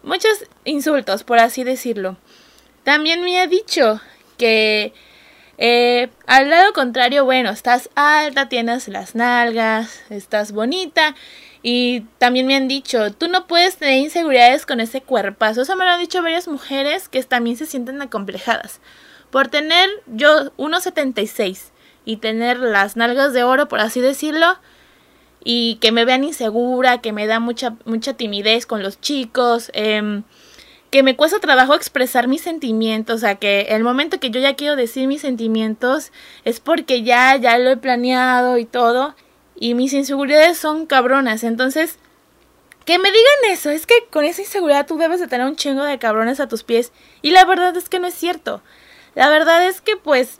muchos 0.03 0.45
insultos, 0.65 1.23
por 1.23 1.39
así 1.39 1.63
decirlo. 1.63 2.17
También 2.83 3.23
me 3.23 3.39
ha 3.39 3.47
dicho 3.47 4.01
que 4.37 4.93
eh, 5.57 6.09
al 6.27 6.49
lado 6.49 6.71
contrario, 6.73 7.25
bueno, 7.25 7.49
estás 7.49 7.89
alta, 7.95 8.47
tienes 8.47 8.87
las 8.87 9.15
nalgas, 9.15 10.03
estás 10.09 10.51
bonita. 10.51 11.15
Y 11.63 12.01
también 12.19 12.47
me 12.47 12.55
han 12.55 12.67
dicho, 12.67 13.11
tú 13.13 13.27
no 13.27 13.47
puedes 13.47 13.77
tener 13.77 13.97
inseguridades 13.97 14.65
con 14.65 14.79
ese 14.79 15.01
cuerpazo. 15.01 15.61
Eso 15.63 15.75
me 15.75 15.85
lo 15.85 15.91
han 15.91 15.99
dicho 15.99 16.21
varias 16.21 16.47
mujeres 16.47 17.09
que 17.09 17.21
también 17.23 17.57
se 17.57 17.65
sienten 17.65 18.01
acomplejadas. 18.01 18.79
Por 19.31 19.47
tener 19.47 19.89
yo 20.07 20.51
1,76 20.57 21.71
y 22.05 22.17
tener 22.17 22.59
las 22.59 22.95
nalgas 22.95 23.33
de 23.33 23.43
oro, 23.43 23.67
por 23.67 23.79
así 23.79 23.99
decirlo, 23.99 24.57
y 25.43 25.75
que 25.75 25.91
me 25.91 26.05
vean 26.05 26.23
insegura, 26.23 27.01
que 27.01 27.13
me 27.13 27.27
da 27.27 27.39
mucha, 27.39 27.75
mucha 27.85 28.13
timidez 28.13 28.65
con 28.65 28.83
los 28.83 28.99
chicos. 29.01 29.71
Eh, 29.73 30.23
que 30.89 31.03
me 31.03 31.15
cuesta 31.15 31.39
trabajo 31.39 31.75
expresar 31.75 32.27
mis 32.27 32.41
sentimientos, 32.41 33.17
o 33.17 33.19
sea, 33.19 33.35
que 33.35 33.61
el 33.69 33.83
momento 33.83 34.19
que 34.19 34.29
yo 34.29 34.39
ya 34.39 34.55
quiero 34.55 34.75
decir 34.75 35.07
mis 35.07 35.21
sentimientos 35.21 36.11
es 36.45 36.59
porque 36.59 37.03
ya, 37.03 37.35
ya 37.35 37.57
lo 37.57 37.69
he 37.69 37.77
planeado 37.77 38.57
y 38.57 38.65
todo, 38.65 39.15
y 39.55 39.73
mis 39.73 39.93
inseguridades 39.93 40.57
son 40.57 40.85
cabronas, 40.85 41.43
entonces, 41.43 41.99
que 42.85 42.99
me 42.99 43.09
digan 43.09 43.51
eso, 43.51 43.69
es 43.69 43.85
que 43.85 43.95
con 44.09 44.23
esa 44.23 44.41
inseguridad 44.41 44.87
tú 44.87 44.97
debes 44.97 45.19
de 45.19 45.27
tener 45.27 45.45
un 45.45 45.57
chingo 45.57 45.83
de 45.83 45.99
cabrones 45.99 46.39
a 46.39 46.47
tus 46.47 46.63
pies, 46.63 46.93
y 47.21 47.31
la 47.31 47.43
verdad 47.43 47.75
es 47.75 47.89
que 47.89 47.99
no 47.99 48.07
es 48.07 48.13
cierto, 48.13 48.61
la 49.17 49.29
verdad 49.29 49.65
es 49.65 49.81
que 49.81 49.97
pues, 49.97 50.39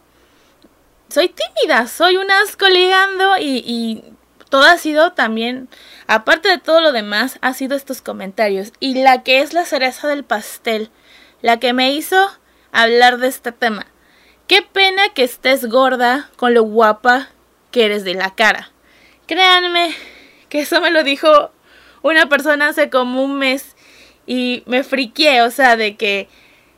soy 1.10 1.30
tímida, 1.30 1.88
soy 1.88 2.18
un 2.18 2.32
asco 2.32 2.68
ligando 2.70 3.38
y, 3.38 3.64
y 3.66 4.04
todo 4.50 4.64
ha 4.64 4.78
sido 4.78 5.12
también 5.12 5.68
Aparte 6.08 6.48
de 6.48 6.58
todo 6.58 6.80
lo 6.80 6.94
demás, 6.94 7.38
ha 7.42 7.54
sido 7.54 7.76
estos 7.76 8.02
comentarios. 8.02 8.72
Y 8.80 8.96
la 8.96 9.24
que 9.24 9.42
es 9.42 9.54
la 9.54 9.66
cereza 9.66 10.08
del 10.08 10.24
pastel, 10.24 10.90
la 11.42 11.60
que 11.60 11.74
me 11.74 11.92
hizo 11.92 12.18
hablar 12.72 13.18
de 13.18 13.28
este 13.28 13.52
tema. 13.52 13.86
Qué 14.48 14.62
pena 14.62 15.10
que 15.10 15.24
estés 15.24 15.66
gorda 15.66 16.30
con 16.38 16.54
lo 16.54 16.64
guapa 16.64 17.28
que 17.72 17.84
eres 17.84 18.06
de 18.06 18.14
la 18.14 18.34
cara. 18.34 18.72
Créanme 19.28 19.94
que 20.48 20.62
eso 20.62 20.80
me 20.80 20.90
lo 20.90 21.04
dijo 21.04 21.52
una 22.04 22.30
persona 22.30 22.70
hace 22.70 22.90
como 22.90 23.22
un 23.22 23.38
mes 23.38 23.76
y 24.26 24.64
me 24.66 24.86
friqué, 24.86 25.42
o 25.42 25.52
sea, 25.52 25.76
de 25.76 25.98
que 25.98 26.30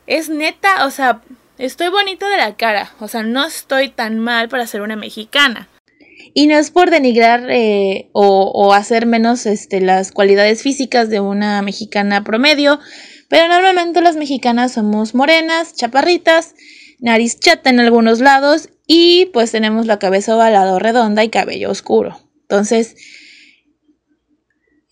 es 0.08 0.28
neta, 0.28 0.86
o 0.86 0.90
sea, 0.90 1.20
estoy 1.60 1.88
bonita 1.88 2.28
de 2.28 2.38
la 2.38 2.56
cara, 2.56 2.92
o 3.00 3.08
sea, 3.08 3.22
no 3.22 3.44
estoy 3.46 3.88
tan 3.90 4.18
mal 4.18 4.48
para 4.48 4.66
ser 4.66 4.80
una 4.80 4.96
mexicana. 4.96 5.68
Y 6.32 6.46
no 6.46 6.56
es 6.56 6.70
por 6.70 6.90
denigrar 6.90 7.50
eh, 7.50 8.08
o, 8.12 8.72
hacer 8.72 9.06
menos 9.06 9.46
este, 9.46 9.80
las 9.80 10.12
cualidades 10.12 10.62
físicas 10.62 11.10
de 11.10 11.20
una 11.20 11.60
mexicana 11.62 12.22
promedio, 12.24 12.78
pero 13.28 13.48
normalmente 13.48 14.00
las 14.00 14.16
mexicanas 14.16 14.72
somos 14.72 15.14
morenas, 15.14 15.74
chaparritas, 15.74 16.54
nariz 16.98 17.38
chata 17.40 17.70
en 17.70 17.80
algunos 17.80 18.20
lados 18.20 18.68
y 18.86 19.26
pues 19.32 19.50
tenemos 19.50 19.86
la 19.86 19.98
cabeza 19.98 20.36
ovalada 20.36 20.74
o 20.74 20.78
redonda 20.78 21.24
y 21.24 21.30
cabello 21.30 21.70
oscuro. 21.70 22.20
Entonces, 22.42 22.96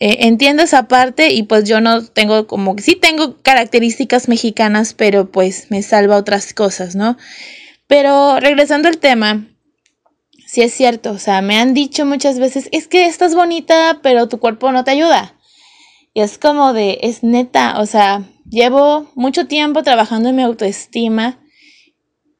eh, 0.01 0.27
entiendo 0.27 0.63
esa 0.63 0.87
parte 0.87 1.33
y 1.33 1.43
pues 1.43 1.65
yo 1.65 1.81
no 1.81 2.05
tengo 2.05 2.47
como, 2.47 2.77
sí 2.79 2.95
tengo 2.95 3.37
características 3.43 4.29
mexicanas, 4.29 4.95
pero 4.95 5.31
pues 5.31 5.71
me 5.71 5.83
salva 5.83 6.17
otras 6.17 6.55
cosas, 6.55 6.95
¿no? 6.95 7.17
Pero 7.89 8.39
regresando 8.39 8.89
al 8.89 8.99
tema, 8.99 9.47
sí 10.47 10.63
es 10.63 10.73
cierto, 10.73 11.11
o 11.13 11.19
sea, 11.19 11.43
me 11.43 11.59
han 11.59 11.75
dicho 11.75 12.07
muchas 12.07 12.39
veces, 12.39 12.69
es 12.71 12.87
que 12.87 13.07
estás 13.07 13.35
bonita, 13.35 13.99
pero 14.03 14.29
tu 14.29 14.39
cuerpo 14.39 14.71
no 14.71 14.85
te 14.85 14.93
ayuda. 14.93 15.35
Y 16.15 16.21
es 16.21 16.39
como 16.39 16.73
de, 16.73 16.99
es 17.03 17.23
neta, 17.23 17.81
o 17.81 17.87
sea, 17.87 18.23
llevo 18.49 19.11
mucho 19.15 19.47
tiempo 19.47 19.83
trabajando 19.83 20.29
en 20.29 20.37
mi 20.37 20.43
autoestima 20.43 21.39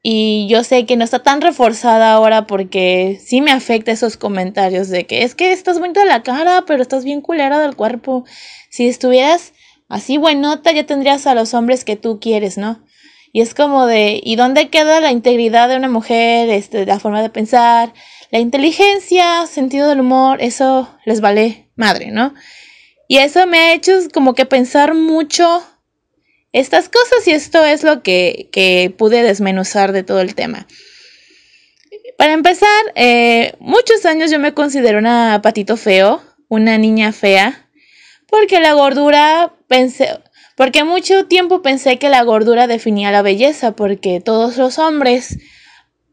y 0.01 0.47
yo 0.49 0.63
sé 0.63 0.85
que 0.85 0.95
no 0.95 1.03
está 1.03 1.19
tan 1.19 1.41
reforzada 1.41 2.13
ahora 2.13 2.47
porque 2.47 3.19
sí 3.23 3.41
me 3.41 3.51
afecta 3.51 3.91
esos 3.91 4.15
comentarios 4.15 4.87
de 4.89 5.05
que 5.05 5.23
es 5.23 5.35
que 5.35 5.51
estás 5.51 5.79
bonita 5.79 6.01
de 6.01 6.05
la 6.05 6.23
cara, 6.23 6.63
pero 6.65 6.81
estás 6.81 7.03
bien 7.03 7.21
culera 7.21 7.59
del 7.59 7.75
cuerpo. 7.75 8.23
Si 8.69 8.87
estuvieras 8.87 9.53
así 9.89 10.17
buenota, 10.17 10.71
ya 10.71 10.85
tendrías 10.85 11.27
a 11.27 11.35
los 11.35 11.53
hombres 11.53 11.83
que 11.83 11.97
tú 11.97 12.19
quieres, 12.19 12.57
¿no? 12.57 12.81
Y 13.31 13.41
es 13.41 13.53
como 13.53 13.85
de, 13.85 14.21
¿y 14.23 14.37
dónde 14.37 14.69
queda 14.69 15.01
la 15.01 15.11
integridad 15.11 15.69
de 15.69 15.77
una 15.77 15.89
mujer, 15.89 16.49
este, 16.49 16.85
la 16.85 16.99
forma 16.99 17.21
de 17.21 17.29
pensar, 17.29 17.93
la 18.31 18.39
inteligencia, 18.39 19.45
sentido 19.47 19.89
del 19.89 19.99
humor? 19.99 20.41
Eso 20.41 20.89
les 21.05 21.21
vale 21.21 21.69
madre, 21.75 22.11
¿no? 22.11 22.33
Y 23.07 23.17
eso 23.17 23.45
me 23.47 23.59
ha 23.59 23.73
hecho 23.73 23.91
como 24.13 24.33
que 24.33 24.45
pensar 24.45 24.95
mucho 24.95 25.63
estas 26.51 26.89
cosas 26.89 27.27
y 27.27 27.31
esto 27.31 27.63
es 27.63 27.83
lo 27.83 28.01
que, 28.01 28.49
que 28.51 28.93
pude 28.97 29.23
desmenuzar 29.23 29.91
de 29.91 30.03
todo 30.03 30.21
el 30.21 30.35
tema. 30.35 30.67
Para 32.17 32.33
empezar, 32.33 32.69
eh, 32.95 33.53
muchos 33.59 34.05
años 34.05 34.29
yo 34.31 34.39
me 34.39 34.53
considero 34.53 34.99
una 34.99 35.39
patito 35.41 35.77
feo, 35.77 36.21
una 36.49 36.77
niña 36.77 37.11
fea, 37.11 37.67
porque 38.27 38.59
la 38.59 38.73
gordura 38.73 39.53
pensé, 39.67 40.19
porque 40.55 40.83
mucho 40.83 41.27
tiempo 41.27 41.61
pensé 41.61 41.97
que 41.97 42.09
la 42.09 42.23
gordura 42.23 42.67
definía 42.67 43.11
la 43.11 43.21
belleza, 43.21 43.71
porque 43.71 44.19
todos 44.19 44.57
los 44.57 44.79
hombres 44.79 45.37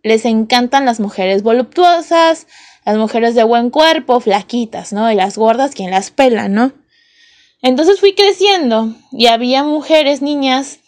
les 0.02 0.24
encantan 0.24 0.84
las 0.84 1.00
mujeres 1.00 1.42
voluptuosas, 1.42 2.46
las 2.84 2.96
mujeres 2.96 3.34
de 3.34 3.42
buen 3.42 3.70
cuerpo, 3.70 4.20
flaquitas, 4.20 4.92
¿no? 4.92 5.10
Y 5.10 5.16
las 5.16 5.36
gordas, 5.36 5.74
quien 5.74 5.90
las 5.90 6.12
pela, 6.12 6.48
¿no? 6.48 6.72
Entonces 7.66 7.98
fui 7.98 8.14
creciendo 8.14 8.94
y 9.10 9.26
había 9.26 9.64
mujeres, 9.64 10.22
niñas 10.22 10.78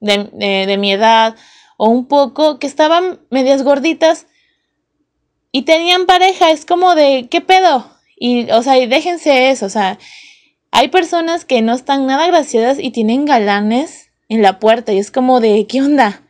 de, 0.00 0.30
de, 0.66 0.78
mi 0.78 0.92
edad 0.92 1.36
o 1.76 1.90
un 1.90 2.06
poco 2.06 2.58
que 2.58 2.66
estaban 2.66 3.20
medias 3.28 3.62
gorditas 3.62 4.26
y 5.52 5.62
tenían 5.62 6.06
pareja. 6.06 6.52
Es 6.52 6.64
como 6.64 6.94
de, 6.94 7.28
¿qué 7.30 7.42
pedo? 7.42 7.86
Y, 8.16 8.50
o 8.50 8.62
sea, 8.62 8.78
y 8.78 8.86
déjense 8.86 9.50
eso, 9.50 9.66
o 9.66 9.68
sea, 9.68 9.98
hay 10.70 10.88
personas 10.88 11.44
que 11.44 11.60
no 11.60 11.74
están 11.74 12.06
nada 12.06 12.26
graciadas 12.28 12.78
y 12.80 12.92
tienen 12.92 13.26
galanes 13.26 14.10
en 14.30 14.40
la 14.40 14.58
puerta 14.58 14.94
y 14.94 14.98
es 14.98 15.10
como 15.10 15.40
de, 15.40 15.66
¿qué 15.66 15.82
onda? 15.82 16.22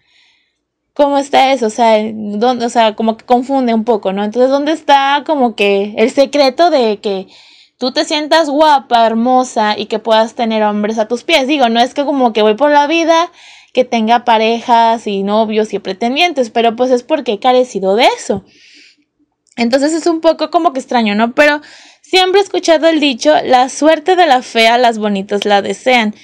¿Cómo 0.94 1.16
está 1.16 1.52
eso? 1.52 1.66
O 1.66 1.70
sea, 1.70 1.96
o 2.02 2.68
sea, 2.70 2.96
como 2.96 3.16
que 3.16 3.24
confunde 3.24 3.72
un 3.72 3.84
poco, 3.84 4.12
¿no? 4.12 4.24
Entonces, 4.24 4.50
¿dónde 4.50 4.72
está 4.72 5.22
como 5.24 5.54
que 5.54 5.94
el 5.96 6.10
secreto 6.10 6.70
de 6.70 6.98
que 6.98 7.28
tú 7.80 7.92
te 7.92 8.04
sientas 8.04 8.50
guapa, 8.50 9.06
hermosa 9.06 9.74
y 9.76 9.86
que 9.86 9.98
puedas 9.98 10.34
tener 10.34 10.62
hombres 10.62 10.98
a 10.98 11.08
tus 11.08 11.24
pies. 11.24 11.48
Digo, 11.48 11.70
no 11.70 11.80
es 11.80 11.94
que 11.94 12.04
como 12.04 12.34
que 12.34 12.42
voy 12.42 12.54
por 12.54 12.70
la 12.70 12.86
vida 12.86 13.32
que 13.72 13.86
tenga 13.86 14.26
parejas 14.26 15.06
y 15.06 15.22
novios 15.22 15.72
y 15.72 15.78
pretendientes, 15.78 16.50
pero 16.50 16.76
pues 16.76 16.90
es 16.90 17.02
porque 17.02 17.32
he 17.32 17.40
carecido 17.40 17.96
de 17.96 18.04
eso. 18.18 18.44
Entonces 19.56 19.94
es 19.94 20.06
un 20.06 20.20
poco 20.20 20.50
como 20.50 20.74
que 20.74 20.80
extraño, 20.80 21.14
¿no? 21.14 21.34
Pero 21.34 21.62
siempre 22.02 22.40
he 22.40 22.44
escuchado 22.44 22.86
el 22.86 23.00
dicho, 23.00 23.32
la 23.44 23.70
suerte 23.70 24.14
de 24.14 24.26
la 24.26 24.42
fea, 24.42 24.76
las 24.76 24.98
bonitas 24.98 25.46
la 25.46 25.62
desean. 25.62 26.14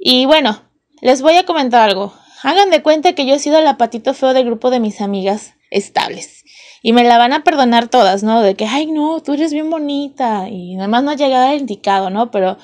Y 0.00 0.26
bueno, 0.26 0.62
les 1.00 1.22
voy 1.22 1.36
a 1.36 1.46
comentar 1.46 1.88
algo. 1.88 2.12
Hagan 2.42 2.70
de 2.70 2.82
cuenta 2.82 3.12
que 3.12 3.24
yo 3.24 3.34
he 3.34 3.38
sido 3.38 3.58
el 3.58 3.66
apatito 3.68 4.14
feo 4.14 4.34
del 4.34 4.46
grupo 4.46 4.70
de 4.70 4.80
mis 4.80 5.00
amigas 5.00 5.54
estables. 5.70 6.37
Y 6.82 6.92
me 6.92 7.04
la 7.04 7.18
van 7.18 7.32
a 7.32 7.42
perdonar 7.44 7.88
todas, 7.88 8.22
¿no? 8.22 8.40
De 8.40 8.54
que, 8.54 8.66
ay, 8.66 8.86
no, 8.86 9.20
tú 9.20 9.34
eres 9.34 9.52
bien 9.52 9.70
bonita. 9.70 10.48
Y 10.48 10.76
nada 10.76 10.88
más 10.88 11.02
no 11.02 11.10
ha 11.10 11.16
llegado 11.16 11.52
el 11.52 11.60
indicado, 11.60 12.10
¿no? 12.10 12.30
Pero 12.30 12.56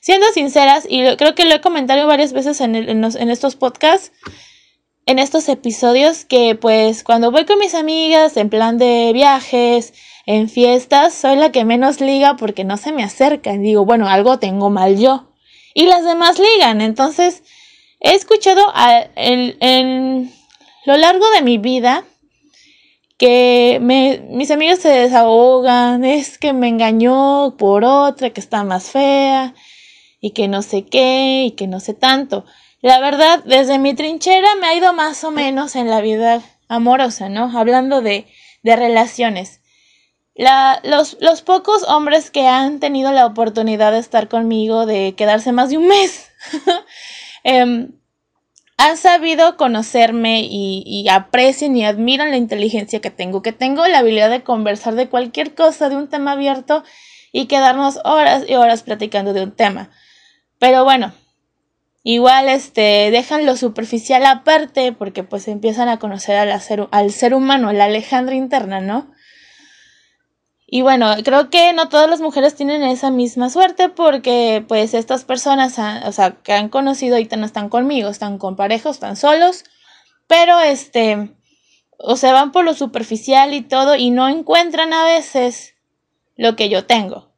siendo 0.00 0.26
sinceras, 0.32 0.86
y 0.88 1.16
creo 1.16 1.34
que 1.34 1.44
lo 1.44 1.54
he 1.54 1.60
comentado 1.60 2.06
varias 2.06 2.32
veces 2.32 2.60
en, 2.60 2.74
en 2.74 3.30
estos 3.30 3.56
podcasts, 3.56 4.12
en 5.06 5.18
estos 5.18 5.48
episodios, 5.48 6.24
que 6.24 6.54
pues 6.54 7.02
cuando 7.02 7.30
voy 7.30 7.44
con 7.44 7.58
mis 7.58 7.74
amigas 7.74 8.36
en 8.36 8.50
plan 8.50 8.78
de 8.78 9.10
viajes, 9.12 9.92
en 10.26 10.48
fiestas, 10.50 11.14
soy 11.14 11.36
la 11.36 11.52
que 11.52 11.64
menos 11.64 12.00
liga 12.00 12.36
porque 12.36 12.64
no 12.64 12.76
se 12.76 12.92
me 12.92 13.02
acercan. 13.02 13.62
Digo, 13.62 13.86
bueno, 13.86 14.08
algo 14.08 14.38
tengo 14.38 14.68
mal 14.68 14.98
yo. 14.98 15.32
Y 15.72 15.86
las 15.86 16.04
demás 16.04 16.38
ligan. 16.38 16.82
Entonces, 16.82 17.42
he 18.00 18.14
escuchado 18.14 18.62
en 19.16 20.32
lo 20.84 20.96
largo 20.96 21.30
de 21.30 21.42
mi 21.42 21.56
vida 21.56 22.04
que 23.18 23.78
me, 23.82 24.20
mis 24.30 24.50
amigas 24.52 24.78
se 24.78 24.90
desahogan, 24.90 26.04
es 26.04 26.38
que 26.38 26.52
me 26.52 26.68
engañó 26.68 27.56
por 27.58 27.84
otra 27.84 28.30
que 28.30 28.40
está 28.40 28.62
más 28.64 28.90
fea 28.90 29.54
y 30.20 30.30
que 30.30 30.46
no 30.46 30.62
sé 30.62 30.86
qué 30.86 31.44
y 31.46 31.50
que 31.52 31.66
no 31.66 31.80
sé 31.80 31.94
tanto. 31.94 32.46
La 32.80 33.00
verdad, 33.00 33.42
desde 33.44 33.78
mi 33.78 33.94
trinchera 33.94 34.48
me 34.60 34.68
ha 34.68 34.74
ido 34.74 34.92
más 34.92 35.24
o 35.24 35.32
menos 35.32 35.74
en 35.74 35.90
la 35.90 36.00
vida 36.00 36.40
amorosa, 36.68 37.28
¿no? 37.28 37.58
Hablando 37.58 38.02
de, 38.02 38.26
de 38.62 38.76
relaciones. 38.76 39.60
La, 40.36 40.80
los, 40.84 41.16
los 41.20 41.42
pocos 41.42 41.82
hombres 41.88 42.30
que 42.30 42.46
han 42.46 42.78
tenido 42.78 43.10
la 43.10 43.26
oportunidad 43.26 43.90
de 43.90 43.98
estar 43.98 44.28
conmigo, 44.28 44.86
de 44.86 45.14
quedarse 45.16 45.50
más 45.50 45.70
de 45.70 45.78
un 45.78 45.88
mes, 45.88 46.30
eh, 47.44 47.88
han 48.78 48.96
sabido 48.96 49.56
conocerme 49.56 50.46
y, 50.48 51.06
aprecian 51.10 51.76
y 51.76 51.84
admiran 51.84 52.30
la 52.30 52.36
inteligencia 52.36 53.00
que 53.00 53.10
tengo, 53.10 53.42
que 53.42 53.52
tengo 53.52 53.86
la 53.88 53.98
habilidad 53.98 54.30
de 54.30 54.44
conversar 54.44 54.94
de 54.94 55.08
cualquier 55.08 55.54
cosa, 55.54 55.88
de 55.88 55.96
un 55.96 56.08
tema 56.08 56.32
abierto 56.32 56.84
y 57.32 57.46
quedarnos 57.46 57.98
horas 58.04 58.44
y 58.48 58.54
horas 58.54 58.84
platicando 58.84 59.32
de 59.32 59.42
un 59.42 59.50
tema. 59.50 59.90
Pero 60.60 60.84
bueno, 60.84 61.12
igual 62.04 62.48
este, 62.48 63.10
dejan 63.10 63.46
lo 63.46 63.56
superficial 63.56 64.24
aparte 64.24 64.92
porque 64.92 65.24
pues 65.24 65.48
empiezan 65.48 65.88
a 65.88 65.98
conocer 65.98 66.36
al 66.36 66.88
al 66.92 67.10
ser 67.12 67.34
humano, 67.34 67.72
la 67.72 67.86
Alejandra 67.86 68.36
interna, 68.36 68.80
¿no? 68.80 69.10
Y 70.70 70.82
bueno, 70.82 71.14
creo 71.24 71.48
que 71.48 71.72
no 71.72 71.88
todas 71.88 72.10
las 72.10 72.20
mujeres 72.20 72.54
tienen 72.54 72.82
esa 72.82 73.10
misma 73.10 73.48
suerte 73.48 73.88
porque 73.88 74.62
pues 74.68 74.92
estas 74.92 75.24
personas, 75.24 75.78
o 76.04 76.12
sea, 76.12 76.32
que 76.42 76.52
han 76.52 76.68
conocido 76.68 77.16
ahorita 77.16 77.36
no 77.36 77.46
están 77.46 77.70
conmigo, 77.70 78.10
están 78.10 78.36
con 78.36 78.54
parejos, 78.54 78.96
están 78.96 79.16
solos, 79.16 79.64
pero 80.26 80.60
este, 80.60 81.34
o 81.98 82.16
se 82.16 82.32
van 82.32 82.52
por 82.52 82.66
lo 82.66 82.74
superficial 82.74 83.54
y 83.54 83.62
todo 83.62 83.96
y 83.96 84.10
no 84.10 84.28
encuentran 84.28 84.92
a 84.92 85.04
veces 85.04 85.74
lo 86.36 86.54
que 86.54 86.68
yo 86.68 86.84
tengo. 86.84 87.32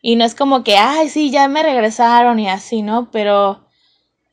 Y 0.00 0.16
no 0.16 0.24
es 0.24 0.34
como 0.34 0.64
que, 0.64 0.76
ay, 0.76 1.10
sí, 1.10 1.30
ya 1.30 1.46
me 1.46 1.62
regresaron 1.62 2.40
y 2.40 2.48
así, 2.48 2.82
¿no? 2.82 3.12
Pero 3.12 3.68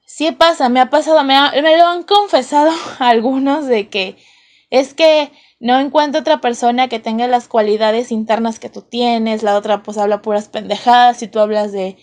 sí 0.08 0.32
pasa, 0.32 0.68
me 0.68 0.80
ha 0.80 0.90
pasado, 0.90 1.24
me, 1.24 1.36
me 1.62 1.78
lo 1.78 1.86
han 1.86 2.02
confesado 2.02 2.72
algunos 2.98 3.68
de 3.68 3.88
que 3.88 4.18
es 4.72 4.96
que 4.96 5.32
no 5.60 5.80
encuentro 5.80 6.22
otra 6.22 6.40
persona 6.40 6.88
que 6.88 7.00
tenga 7.00 7.28
las 7.28 7.48
cualidades 7.48 8.12
internas 8.12 8.60
que 8.60 8.70
tú 8.70 8.82
tienes, 8.82 9.44
la 9.44 9.58
otra 9.58 9.84
pues 9.84 9.98
habla 9.98 10.22
puras 10.22 10.48
pendejadas 10.48 11.22
y 11.22 11.28
tú 11.28 11.40
hablas 11.40 11.72
de, 11.72 11.98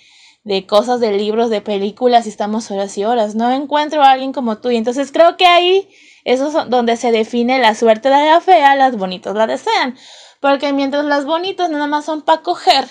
de 0.44 0.66
cosas, 0.66 1.00
de 1.00 1.12
libros, 1.12 1.48
de 1.48 1.62
películas 1.62 2.26
y 2.26 2.28
estamos 2.28 2.70
horas 2.70 2.96
y 2.98 3.04
horas. 3.04 3.34
No 3.34 3.50
encuentro 3.50 4.02
a 4.02 4.10
alguien 4.10 4.32
como 4.32 4.58
tú 4.58 4.70
y 4.70 4.76
entonces 4.76 5.10
creo 5.10 5.36
que 5.36 5.46
ahí 5.46 5.88
eso 6.24 6.48
es 6.48 6.70
donde 6.70 6.96
se 6.96 7.12
define 7.12 7.58
la 7.58 7.74
suerte 7.74 8.10
de 8.10 8.26
la 8.26 8.40
fea, 8.40 8.74
las 8.76 8.96
bonitas 8.96 9.34
la 9.34 9.46
desean. 9.46 9.96
Porque 10.40 10.72
mientras 10.72 11.04
las 11.04 11.24
bonitas 11.24 11.70
nada 11.70 11.86
más 11.86 12.04
son 12.04 12.22
para 12.22 12.42
coger, 12.42 12.86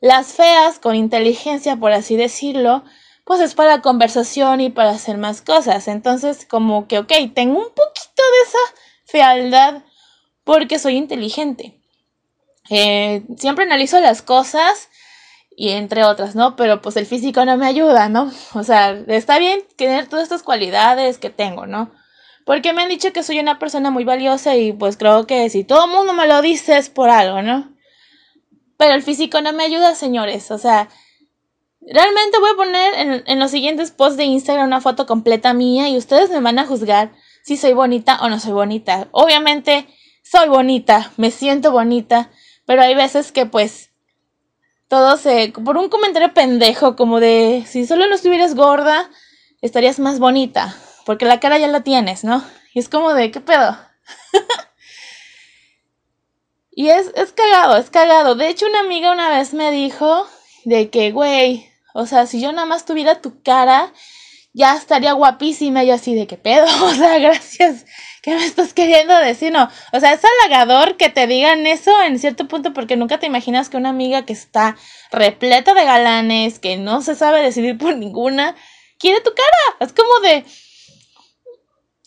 las 0.00 0.32
feas 0.32 0.78
con 0.78 0.94
inteligencia, 0.96 1.76
por 1.76 1.92
así 1.92 2.16
decirlo, 2.16 2.82
pues 3.24 3.40
es 3.40 3.54
para 3.54 3.82
conversación 3.82 4.60
y 4.60 4.70
para 4.70 4.90
hacer 4.90 5.18
más 5.18 5.42
cosas. 5.42 5.86
Entonces, 5.86 6.46
como 6.46 6.88
que, 6.88 6.98
ok, 6.98 7.12
tengo 7.34 7.58
un 7.58 7.68
poquito 7.74 8.22
de 8.22 8.48
esa 8.48 8.81
fealdad 9.12 9.82
porque 10.42 10.78
soy 10.78 10.96
inteligente. 10.96 11.78
Eh, 12.70 13.22
siempre 13.36 13.64
analizo 13.64 14.00
las 14.00 14.22
cosas 14.22 14.88
y 15.54 15.70
entre 15.70 16.04
otras, 16.04 16.34
¿no? 16.34 16.56
Pero 16.56 16.80
pues 16.80 16.96
el 16.96 17.04
físico 17.06 17.44
no 17.44 17.56
me 17.58 17.66
ayuda, 17.66 18.08
¿no? 18.08 18.32
O 18.54 18.64
sea, 18.64 18.90
está 19.06 19.38
bien 19.38 19.62
tener 19.76 20.08
todas 20.08 20.24
estas 20.24 20.42
cualidades 20.42 21.18
que 21.18 21.30
tengo, 21.30 21.66
¿no? 21.66 21.92
Porque 22.44 22.72
me 22.72 22.82
han 22.82 22.88
dicho 22.88 23.12
que 23.12 23.22
soy 23.22 23.38
una 23.38 23.58
persona 23.58 23.90
muy 23.90 24.04
valiosa 24.04 24.56
y 24.56 24.72
pues 24.72 24.96
creo 24.96 25.26
que 25.26 25.48
si 25.50 25.62
todo 25.62 25.84
el 25.84 25.92
mundo 25.92 26.14
me 26.14 26.26
lo 26.26 26.42
dice 26.42 26.78
es 26.78 26.88
por 26.88 27.10
algo, 27.10 27.42
¿no? 27.42 27.70
Pero 28.78 28.94
el 28.94 29.02
físico 29.02 29.40
no 29.42 29.52
me 29.52 29.62
ayuda, 29.62 29.94
señores. 29.94 30.50
O 30.50 30.58
sea, 30.58 30.88
realmente 31.82 32.40
voy 32.40 32.50
a 32.50 32.56
poner 32.56 32.94
en, 32.94 33.22
en 33.26 33.38
los 33.38 33.50
siguientes 33.50 33.92
posts 33.92 34.16
de 34.16 34.24
Instagram 34.24 34.66
una 34.66 34.80
foto 34.80 35.06
completa 35.06 35.52
mía 35.52 35.88
y 35.88 35.98
ustedes 35.98 36.30
me 36.30 36.40
van 36.40 36.58
a 36.58 36.66
juzgar 36.66 37.12
si 37.42 37.56
soy 37.56 37.72
bonita 37.72 38.18
o 38.22 38.28
no 38.28 38.40
soy 38.40 38.52
bonita. 38.52 39.08
Obviamente 39.12 39.86
soy 40.22 40.48
bonita, 40.48 41.12
me 41.16 41.30
siento 41.30 41.72
bonita, 41.72 42.30
pero 42.66 42.82
hay 42.82 42.94
veces 42.94 43.32
que 43.32 43.46
pues 43.46 43.90
todo 44.88 45.16
se... 45.16 45.52
por 45.64 45.76
un 45.76 45.88
comentario 45.88 46.34
pendejo 46.34 46.96
como 46.96 47.20
de 47.20 47.64
si 47.66 47.86
solo 47.86 48.06
no 48.06 48.14
estuvieras 48.14 48.54
gorda, 48.54 49.10
estarías 49.60 49.98
más 49.98 50.18
bonita, 50.18 50.76
porque 51.06 51.24
la 51.24 51.40
cara 51.40 51.58
ya 51.58 51.68
la 51.68 51.82
tienes, 51.82 52.24
¿no? 52.24 52.44
Y 52.74 52.78
es 52.78 52.88
como 52.88 53.14
de, 53.14 53.30
¿qué 53.30 53.40
pedo? 53.40 53.76
y 56.70 56.88
es, 56.88 57.10
es 57.14 57.32
cagado, 57.32 57.76
es 57.76 57.90
cagado. 57.90 58.34
De 58.34 58.48
hecho, 58.48 58.66
una 58.66 58.80
amiga 58.80 59.12
una 59.12 59.30
vez 59.30 59.54
me 59.54 59.70
dijo 59.70 60.26
de 60.64 60.90
que, 60.90 61.12
güey, 61.12 61.70
o 61.94 62.06
sea, 62.06 62.26
si 62.26 62.40
yo 62.40 62.52
nada 62.52 62.66
más 62.66 62.84
tuviera 62.84 63.20
tu 63.20 63.42
cara, 63.42 63.92
ya 64.54 64.74
estaría 64.76 65.12
guapísima. 65.12 65.84
Y 65.84 65.90
así 65.90 66.14
de 66.14 66.26
qué 66.26 66.36
pedo, 66.36 66.66
o 66.84 66.94
sea, 66.94 67.18
gracias, 67.18 67.86
¿qué 68.22 68.34
me 68.34 68.44
estás 68.44 68.74
queriendo 68.74 69.16
decir? 69.16 69.52
No, 69.52 69.68
o 69.92 70.00
sea, 70.00 70.12
es 70.12 70.20
halagador 70.24 70.96
que 70.96 71.08
te 71.08 71.26
digan 71.26 71.66
eso 71.66 71.90
en 72.02 72.18
cierto 72.18 72.48
punto 72.48 72.72
porque 72.72 72.96
nunca 72.96 73.18
te 73.18 73.26
imaginas 73.26 73.68
que 73.68 73.76
una 73.76 73.90
amiga 73.90 74.24
que 74.24 74.32
está 74.32 74.76
repleta 75.10 75.74
de 75.74 75.84
galanes, 75.84 76.58
que 76.58 76.76
no 76.76 77.02
se 77.02 77.14
sabe 77.14 77.42
decidir 77.42 77.78
por 77.78 77.96
ninguna, 77.96 78.56
quiere 78.98 79.20
tu 79.20 79.30
cara, 79.34 79.76
es 79.80 79.92
como 79.92 80.20
de... 80.20 80.44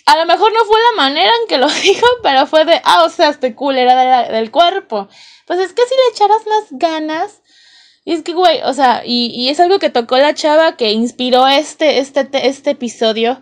A 0.07 0.17
lo 0.17 0.27
mejor 0.27 0.53
no 0.53 0.63
fue 0.65 0.79
la 0.79 1.01
manera 1.01 1.31
en 1.41 1.47
que 1.47 1.57
lo 1.57 1.67
dijo, 1.83 2.05
pero 2.21 2.45
fue 2.45 2.63
de, 2.63 2.79
ah, 2.83 3.05
o 3.05 3.09
sea, 3.09 3.29
este 3.29 3.55
cool 3.55 3.75
era 3.75 4.29
del 4.29 4.51
cuerpo. 4.51 5.09
Pues 5.47 5.59
es 5.59 5.73
que 5.73 5.81
si 5.81 5.95
le 5.95 6.13
echaras 6.13 6.45
las 6.45 6.65
ganas, 6.69 7.41
y 8.05 8.13
es 8.13 8.21
que, 8.21 8.33
güey, 8.33 8.61
o 8.63 8.73
sea, 8.73 9.01
y, 9.03 9.31
y, 9.33 9.49
es 9.49 9.59
algo 9.59 9.79
que 9.79 9.89
tocó 9.89 10.17
la 10.17 10.35
chava 10.35 10.77
que 10.77 10.91
inspiró 10.91 11.47
este, 11.47 11.97
este, 11.97 12.47
este 12.47 12.69
episodio. 12.71 13.41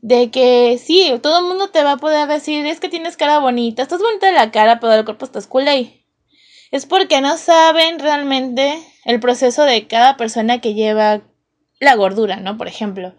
De 0.00 0.32
que 0.32 0.80
sí, 0.84 1.12
todo 1.22 1.38
el 1.38 1.44
mundo 1.44 1.68
te 1.68 1.84
va 1.84 1.92
a 1.92 1.96
poder 1.96 2.26
decir, 2.26 2.66
es 2.66 2.80
que 2.80 2.88
tienes 2.88 3.16
cara 3.16 3.38
bonita, 3.38 3.82
estás 3.82 4.00
bonita 4.00 4.32
la 4.32 4.50
cara, 4.50 4.80
pero 4.80 4.94
el 4.94 5.04
cuerpo 5.04 5.24
estás 5.24 5.48
ahí. 5.68 6.04
Es 6.72 6.86
porque 6.86 7.20
no 7.20 7.36
saben 7.36 8.00
realmente 8.00 8.82
el 9.04 9.20
proceso 9.20 9.62
de 9.62 9.86
cada 9.86 10.16
persona 10.16 10.60
que 10.60 10.74
lleva 10.74 11.22
la 11.78 11.94
gordura, 11.94 12.36
¿no? 12.36 12.58
Por 12.58 12.66
ejemplo. 12.66 13.14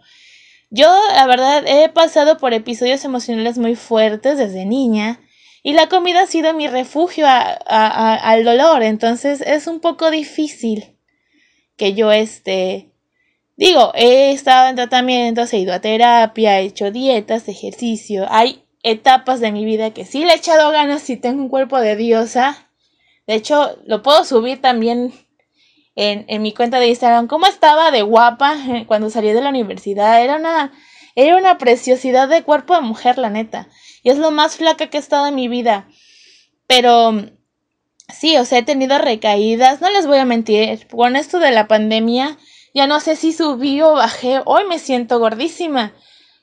Yo, 0.69 0.93
la 1.15 1.25
verdad, 1.25 1.63
he 1.65 1.87
pasado 1.87 2.37
por 2.37 2.53
episodios 2.53 3.05
emocionales 3.05 3.57
muy 3.57 3.75
fuertes 3.75 4.37
desde 4.37 4.65
niña 4.65 5.21
y 5.63 5.73
la 5.73 5.87
comida 5.87 6.21
ha 6.21 6.27
sido 6.27 6.53
mi 6.53 6.67
refugio 6.67 7.25
al 7.27 8.43
dolor, 8.43 8.83
entonces 8.83 9.41
es 9.41 9.65
un 9.67 9.79
poco 9.79 10.11
difícil 10.11 10.97
que 11.77 11.93
yo 11.93 12.11
esté... 12.11 12.89
Digo, 13.55 13.91
he 13.93 14.31
estado 14.31 14.69
en 14.69 14.75
tratamientos, 14.75 15.53
he 15.53 15.59
ido 15.59 15.73
a 15.73 15.79
terapia, 15.79 16.59
he 16.59 16.65
hecho 16.65 16.91
dietas, 16.91 17.47
ejercicio. 17.47 18.25
Hay 18.29 18.63
etapas 18.81 19.39
de 19.39 19.51
mi 19.51 19.63
vida 19.63 19.91
que 19.91 20.05
sí 20.05 20.25
le 20.25 20.33
he 20.33 20.37
echado 20.37 20.71
ganas 20.71 21.07
y 21.09 21.17
tengo 21.17 21.41
un 21.43 21.49
cuerpo 21.49 21.79
de 21.79 21.95
diosa. 21.95 22.69
De 23.27 23.35
hecho, 23.35 23.77
lo 23.85 24.01
puedo 24.01 24.25
subir 24.25 24.59
también 24.59 25.13
en, 25.95 26.25
en 26.27 26.41
mi 26.41 26.51
cuenta 26.51 26.79
de 26.79 26.87
Instagram. 26.87 27.27
¿Cómo 27.27 27.45
estaba 27.45 27.91
de 27.91 28.01
guapa 28.01 28.57
eh, 28.69 28.85
cuando 28.87 29.11
salí 29.11 29.31
de 29.31 29.41
la 29.41 29.49
universidad? 29.49 30.21
Era 30.23 30.37
una, 30.37 30.73
era 31.15 31.37
una 31.37 31.57
preciosidad 31.57 32.27
de 32.27 32.43
cuerpo 32.43 32.75
de 32.75 32.81
mujer, 32.81 33.17
la 33.17 33.29
neta. 33.29 33.67
Y 34.03 34.09
es 34.09 34.17
lo 34.17 34.31
más 34.31 34.57
flaca 34.57 34.87
que 34.87 34.97
he 34.97 34.99
estado 34.99 35.27
en 35.27 35.35
mi 35.35 35.47
vida. 35.47 35.87
Pero 36.67 37.13
sí, 38.13 38.37
o 38.37 38.45
sea, 38.45 38.59
he 38.59 38.63
tenido 38.63 38.97
recaídas, 38.97 39.81
no 39.81 39.89
les 39.89 40.07
voy 40.07 40.17
a 40.17 40.25
mentir, 40.25 40.87
con 40.87 41.15
esto 41.15 41.39
de 41.39 41.51
la 41.51 41.67
pandemia, 41.67 42.37
ya 42.73 42.87
no 42.87 42.99
sé 42.99 43.15
si 43.15 43.33
subí 43.33 43.81
o 43.81 43.93
bajé, 43.93 44.41
hoy 44.45 44.63
me 44.65 44.79
siento 44.79 45.19
gordísima, 45.19 45.93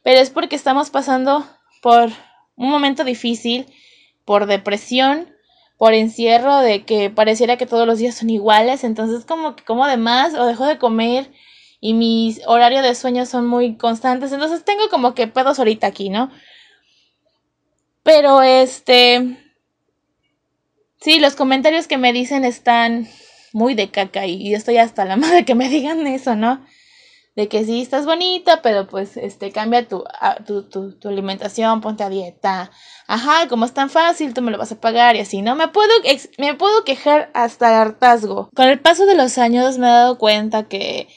pero 0.02 0.20
es 0.20 0.30
porque 0.30 0.56
estamos 0.56 0.90
pasando 0.90 1.44
por 1.82 2.10
un 2.56 2.70
momento 2.70 3.04
difícil, 3.04 3.66
por 4.24 4.46
depresión, 4.46 5.34
por 5.76 5.94
encierro 5.94 6.58
de 6.58 6.84
que 6.84 7.10
pareciera 7.10 7.56
que 7.56 7.66
todos 7.66 7.86
los 7.86 7.98
días 7.98 8.14
son 8.14 8.30
iguales, 8.30 8.84
entonces 8.84 9.24
como 9.24 9.56
que 9.56 9.64
como 9.64 9.86
de 9.86 9.96
más 9.96 10.34
o 10.34 10.46
dejo 10.46 10.66
de 10.66 10.78
comer 10.78 11.30
y 11.80 11.94
mis 11.94 12.40
horarios 12.46 12.82
de 12.82 12.94
sueño 12.94 13.26
son 13.26 13.46
muy 13.46 13.76
constantes, 13.76 14.32
entonces 14.32 14.64
tengo 14.64 14.88
como 14.90 15.14
que 15.14 15.26
pedos 15.26 15.58
ahorita 15.58 15.86
aquí, 15.86 16.10
¿no? 16.10 16.30
Pero 18.02 18.42
este 18.42 19.38
sí, 21.00 21.20
los 21.20 21.34
comentarios 21.36 21.86
que 21.86 21.98
me 21.98 22.12
dicen 22.12 22.44
están 22.44 23.08
muy 23.52 23.74
de 23.74 23.90
caca 23.90 24.26
y 24.26 24.54
estoy 24.54 24.78
hasta 24.78 25.04
la 25.04 25.16
madre 25.18 25.44
que 25.44 25.54
me 25.54 25.68
digan 25.68 26.06
eso, 26.06 26.34
¿no? 26.36 26.64
de 27.36 27.48
que 27.48 27.64
sí 27.64 27.80
estás 27.80 28.06
bonita, 28.06 28.60
pero 28.62 28.86
pues 28.86 29.16
este 29.16 29.52
cambia 29.52 29.86
tu, 29.86 30.04
tu, 30.46 30.92
tu, 30.98 31.08
alimentación, 31.08 31.80
ponte 31.80 32.02
a 32.02 32.08
dieta. 32.08 32.70
Ajá, 33.06 33.48
como 33.48 33.64
es 33.64 33.72
tan 33.72 33.88
fácil, 33.88 34.34
tú 34.34 34.42
me 34.42 34.50
lo 34.50 34.58
vas 34.58 34.72
a 34.72 34.80
pagar 34.80 35.16
y 35.16 35.20
así, 35.20 35.40
¿no? 35.40 35.54
Me 35.54 35.68
puedo, 35.68 35.92
me 36.38 36.54
puedo 36.54 36.84
quejar 36.84 37.30
hasta 37.34 37.68
el 37.68 37.74
hartazgo. 37.74 38.50
Con 38.54 38.68
el 38.68 38.80
paso 38.80 39.06
de 39.06 39.14
los 39.14 39.38
años 39.38 39.78
me 39.78 39.86
he 39.86 39.90
dado 39.90 40.18
cuenta 40.18 40.68
que, 40.68 41.08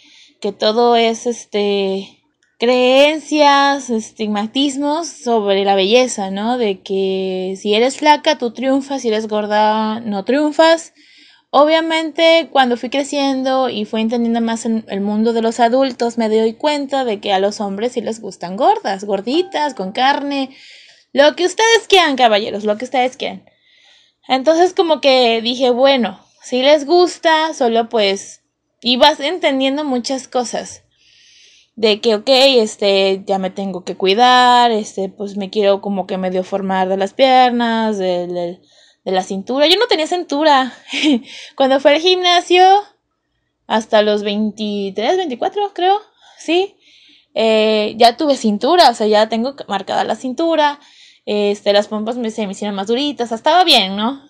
que 0.44 0.52
todo 0.52 0.98
es 0.98 1.26
este 1.26 2.22
creencias, 2.60 3.90
estigmatismos 3.90 5.08
sobre 5.08 5.64
la 5.64 5.74
belleza, 5.74 6.32
¿no? 6.32 6.58
De 6.58 6.82
que 6.82 7.56
si 7.58 7.74
eres 7.74 7.96
flaca, 7.96 8.38
tú 8.38 8.52
triunfas, 8.52 9.04
si 9.04 9.08
eres 9.08 9.30
gorda, 9.30 10.02
no 10.02 10.26
triunfas. 10.26 10.92
Obviamente, 11.50 12.50
cuando 12.52 12.76
fui 12.76 12.90
creciendo 12.90 13.70
y 13.70 13.86
fui 13.86 14.02
entendiendo 14.02 14.42
más 14.42 14.66
en 14.66 14.84
el 14.90 15.00
mundo 15.00 15.32
de 15.32 15.42
los 15.42 15.62
adultos, 15.62 16.18
me 16.18 16.28
doy 16.28 16.56
cuenta 16.56 17.06
de 17.06 17.22
que 17.22 17.32
a 17.32 17.40
los 17.40 17.62
hombres 17.62 17.94
sí 17.94 18.02
les 18.02 18.20
gustan 18.20 18.58
gordas, 18.58 19.06
gorditas, 19.06 19.74
con 19.74 19.94
carne, 19.94 20.50
lo 21.14 21.38
que 21.38 21.46
ustedes 21.46 21.88
quieran, 21.88 22.18
caballeros, 22.18 22.66
lo 22.66 22.78
que 22.78 22.84
ustedes 22.84 23.16
quieran. 23.16 23.46
Entonces, 24.28 24.74
como 24.74 25.00
que 25.00 25.42
dije, 25.42 25.70
bueno, 25.70 26.20
si 26.42 26.62
les 26.62 26.86
gusta, 26.86 27.54
solo 27.54 27.88
pues, 27.88 28.43
y 28.84 28.98
vas 28.98 29.20
entendiendo 29.20 29.84
muchas 29.84 30.28
cosas. 30.28 30.84
De 31.76 32.02
que, 32.02 32.14
ok, 32.14 32.30
este, 32.30 33.24
ya 33.26 33.40
me 33.40 33.50
tengo 33.50 33.84
que 33.84 33.96
cuidar, 33.98 34.72
este, 34.72 35.10
pues 35.10 35.38
me 35.38 35.50
quiero 35.50 35.82
como 35.82 36.06
que 36.06 36.20
medio 36.20 36.44
formar 36.44 36.88
de 36.88 36.98
las 36.98 37.14
piernas, 37.16 37.98
del 37.98 38.60
de 39.04 39.12
la 39.12 39.24
cintura. 39.24 39.68
Yo 39.68 39.78
no 39.78 39.88
tenía 39.88 40.08
cintura. 40.08 40.74
Cuando 41.56 41.80
fue 41.80 41.96
al 41.96 42.02
gimnasio, 42.02 42.64
hasta 43.68 44.02
los 44.02 44.24
23, 44.24 45.18
24, 45.18 45.74
creo, 45.74 46.02
sí, 46.38 46.76
eh, 47.34 47.96
ya 47.98 48.18
tuve 48.18 48.36
cintura, 48.36 48.90
o 48.90 48.94
sea, 48.94 49.08
ya 49.08 49.30
tengo 49.30 49.56
marcada 49.68 50.04
la 50.04 50.16
cintura. 50.16 50.80
Este, 51.26 51.72
las 51.74 51.88
pompas 51.88 52.18
me, 52.18 52.32
se 52.32 52.46
me 52.46 52.52
hicieron 52.52 52.76
más 52.76 52.88
duritas, 52.88 53.32
estaba 53.32 53.64
bien, 53.64 53.96
¿no? 53.96 54.22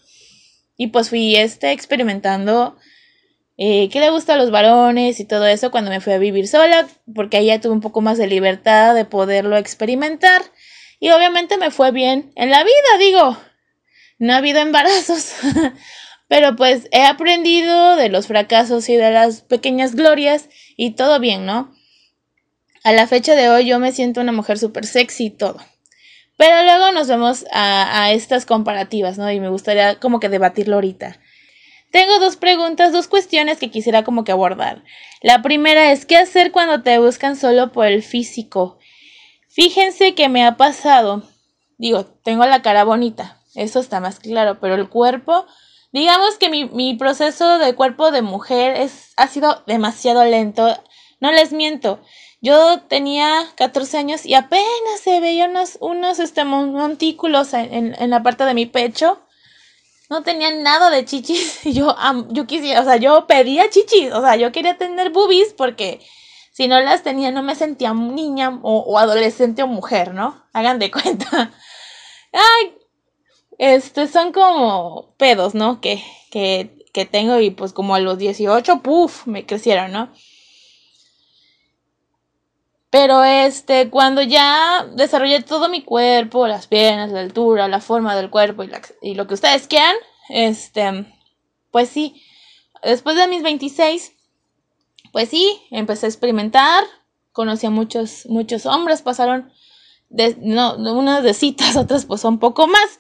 Y 0.78 0.88
pues 0.88 1.10
fui 1.10 1.36
este, 1.36 1.72
experimentando 1.72 2.78
eh, 3.58 3.90
qué 3.90 4.00
le 4.00 4.10
gusta 4.10 4.34
a 4.34 4.38
los 4.38 4.50
varones 4.50 5.20
y 5.20 5.26
todo 5.26 5.46
eso 5.46 5.70
cuando 5.70 5.92
me 5.92 6.02
fui 6.02 6.14
a 6.14 6.18
vivir 6.18 6.48
sola, 6.48 6.88
porque 7.14 7.38
ahí 7.38 7.48
ya 7.48 7.62
tuve 7.62 7.74
un 7.74 7.82
poco 7.82 8.02
más 8.02 8.18
de 8.18 8.28
libertad 8.28 8.96
de 8.96 9.06
poderlo 9.06 9.58
experimentar. 9.58 10.42
Y 11.00 11.12
obviamente 11.12 11.58
me 11.58 11.70
fue 11.70 11.92
bien 11.92 12.32
en 12.36 12.50
la 12.50 12.64
vida, 12.64 12.98
digo, 13.00 13.38
no 14.20 14.34
ha 14.34 14.38
habido 14.38 14.60
embarazos, 14.60 15.34
pero 16.28 16.56
pues 16.56 16.88
he 16.92 17.04
aprendido 17.04 17.96
de 17.96 18.10
los 18.10 18.28
fracasos 18.28 18.90
y 18.90 18.96
de 18.96 19.12
las 19.12 19.42
pequeñas 19.42 19.96
glorias 19.96 20.50
y 20.78 20.92
todo 20.92 21.20
bien, 21.20 21.46
¿no? 21.46 21.74
A 22.84 22.92
la 22.92 23.08
fecha 23.08 23.36
de 23.36 23.50
hoy 23.50 23.66
yo 23.66 23.80
me 23.80 23.92
siento 23.92 24.22
una 24.22 24.32
mujer 24.32 24.58
súper 24.58 24.86
sexy 24.86 25.26
y 25.26 25.30
todo. 25.30 25.60
Pero 26.38 26.64
luego 26.64 26.92
nos 26.92 27.08
vemos 27.08 27.46
a, 27.52 28.04
a, 28.04 28.12
estas 28.12 28.46
comparativas, 28.46 29.18
¿no? 29.18 29.32
Y 29.32 29.40
me 29.40 29.50
gustaría 29.50 30.00
como 30.00 30.20
que 30.20 30.30
debatirlo 30.30 30.76
ahorita. 30.76 31.20
Tengo 31.94 32.18
dos 32.18 32.38
preguntas, 32.38 32.92
dos 32.92 33.08
cuestiones 33.08 33.60
que 33.60 33.70
quisiera 33.70 34.04
como 34.04 34.24
que 34.24 34.32
abordar. 34.32 34.84
La 35.22 35.44
primera 35.44 35.92
es, 35.92 36.08
¿qué 36.08 36.18
hacer 36.18 36.52
cuando 36.52 36.82
te 36.82 36.98
buscan 36.98 37.36
solo 37.36 37.72
por 37.72 37.86
el 37.86 38.02
físico? 38.02 38.80
Fíjense 39.48 40.16
que 40.16 40.28
me 40.28 40.44
ha 40.44 40.58
pasado, 40.58 41.22
digo, 41.78 42.04
tengo 42.06 42.48
la 42.48 42.64
cara 42.64 42.84
bonita, 42.84 43.38
eso 43.54 43.80
está 43.80 44.00
más 44.00 44.20
claro, 44.20 44.58
pero 44.60 44.74
el 44.74 44.90
cuerpo, 44.90 45.46
digamos 45.92 46.40
que 46.40 46.50
mi, 46.50 46.96
proceso 46.96 47.60
de 47.60 47.76
cuerpo 47.76 48.10
de 48.10 48.24
mujer 48.24 48.76
es, 48.76 49.14
ha 49.16 49.28
sido 49.28 49.62
demasiado 49.68 50.26
lento. 50.26 50.76
No 51.20 51.32
les 51.32 51.54
miento. 51.54 52.02
Yo 52.42 52.82
tenía 52.88 53.46
14 53.56 54.00
años 54.00 54.26
y 54.26 54.34
apenas 54.34 55.00
se 55.04 55.20
veían 55.20 55.52
unos, 55.52 55.78
unos 55.80 56.18
este, 56.18 56.44
montículos 56.44 57.54
en, 57.54 57.96
la 58.10 58.24
parte 58.24 58.46
de 58.46 58.56
mi 58.56 58.66
pecho. 58.66 59.23
No 60.10 60.24
tenía 60.24 60.52
nada 60.52 60.90
de 60.90 61.06
chichis. 61.06 61.62
Yo, 61.64 61.96
yo 62.30 62.46
quisiera, 62.46 62.82
o 62.82 62.84
sea, 62.84 62.98
yo 62.98 63.26
pedía 63.28 63.70
chichis. 63.70 64.12
O 64.14 64.22
sea, 64.22 64.36
yo 64.36 64.52
quería 64.52 64.78
tener 64.78 65.12
boobies 65.12 65.54
porque 65.54 66.02
si 66.52 66.68
no 66.68 66.80
las 66.82 67.04
tenía 67.04 67.32
no 67.32 67.42
me 67.42 67.56
sentía 67.56 67.94
niña 67.94 68.60
o, 68.62 68.80
o 68.80 69.00
adolescente 69.00 69.64
o 69.64 69.68
mujer, 69.68 70.14
¿no? 70.14 70.44
Hagan 70.54 70.80
de 70.80 70.92
cuenta. 70.92 71.52
Ay, 72.32 72.78
este, 73.58 74.08
son 74.08 74.32
como 74.32 75.16
pedos, 75.18 75.56
¿no? 75.56 75.82
Que, 75.82 76.04
que, 76.32 76.86
que 76.94 77.06
tengo 77.06 77.40
y 77.40 77.50
pues 77.50 77.74
como 77.74 77.96
a 77.96 78.00
los 78.00 78.18
18, 78.18 78.82
puff, 78.82 79.26
me 79.26 79.46
crecieron, 79.46 79.92
¿no? 79.92 80.12
Pero 82.94 83.24
este, 83.24 83.90
cuando 83.90 84.22
ya 84.22 84.86
desarrollé 84.94 85.42
todo 85.42 85.68
mi 85.68 85.82
cuerpo, 85.82 86.48
las 86.48 86.68
piernas, 86.68 87.12
la 87.12 87.22
altura, 87.22 87.68
la 87.68 87.82
forma 87.82 88.16
del 88.16 88.30
cuerpo 88.30 88.64
y, 88.64 88.70
y, 89.02 89.16
lo 89.16 89.26
que 89.26 89.34
ustedes 89.34 89.68
quieran, 89.68 89.96
este, 90.30 91.04
pues 91.72 91.90
sí, 91.90 92.22
después 92.84 93.16
de 93.16 93.28
mis 93.28 93.42
26, 93.42 94.14
pues 95.12 95.30
sí, 95.30 95.60
empecé 95.72 96.06
a 96.06 96.10
experimentar, 96.10 96.84
conocí 97.32 97.66
a 97.66 97.72
muchos, 97.72 98.28
muchos 98.28 98.68
hombres, 98.68 99.02
pasaron, 99.02 99.52
de, 100.10 100.38
no, 100.42 100.76
unas 100.76 101.24
de 101.24 101.34
citas, 101.34 101.76
otras 101.78 102.06
pues 102.06 102.24
un 102.26 102.38
poco 102.38 102.68
más, 102.68 103.00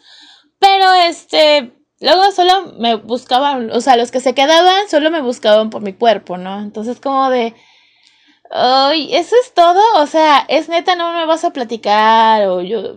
pero 0.57 0.91
este, 1.07 1.71
luego 1.99 2.31
solo 2.31 2.73
me 2.79 2.95
buscaban, 2.95 3.69
o 3.69 3.79
sea, 3.79 3.95
los 3.95 4.09
que 4.09 4.21
se 4.21 4.33
quedaban 4.33 4.89
solo 4.89 5.11
me 5.11 5.21
buscaban 5.21 5.69
por 5.69 5.83
mi 5.83 5.93
cuerpo, 5.93 6.37
¿no? 6.37 6.61
Entonces 6.61 6.99
como 6.99 7.29
de, 7.29 7.53
ay, 8.53 9.15
eso 9.15 9.35
es 9.43 9.53
todo, 9.53 9.81
o 10.01 10.07
sea, 10.07 10.45
es 10.47 10.69
neta, 10.69 10.95
no 10.95 11.13
me 11.13 11.25
vas 11.25 11.43
a 11.43 11.51
platicar, 11.51 12.47
o 12.47 12.61
yo, 12.61 12.95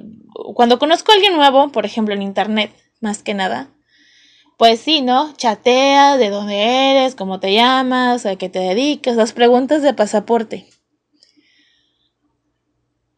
cuando 0.54 0.78
conozco 0.78 1.12
a 1.12 1.14
alguien 1.14 1.36
nuevo, 1.36 1.68
por 1.72 1.86
ejemplo, 1.86 2.14
en 2.14 2.22
internet, 2.22 2.72
más 3.00 3.22
que 3.22 3.34
nada, 3.34 3.70
pues 4.58 4.80
sí, 4.80 5.02
¿no? 5.02 5.32
Chatea 5.34 6.16
de 6.18 6.30
dónde 6.30 6.92
eres, 6.92 7.14
cómo 7.14 7.40
te 7.40 7.54
llamas, 7.54 8.26
a 8.26 8.36
qué 8.36 8.48
te 8.48 8.58
dedicas, 8.58 9.16
las 9.16 9.32
preguntas 9.32 9.82
de 9.82 9.94
pasaporte. 9.94 10.66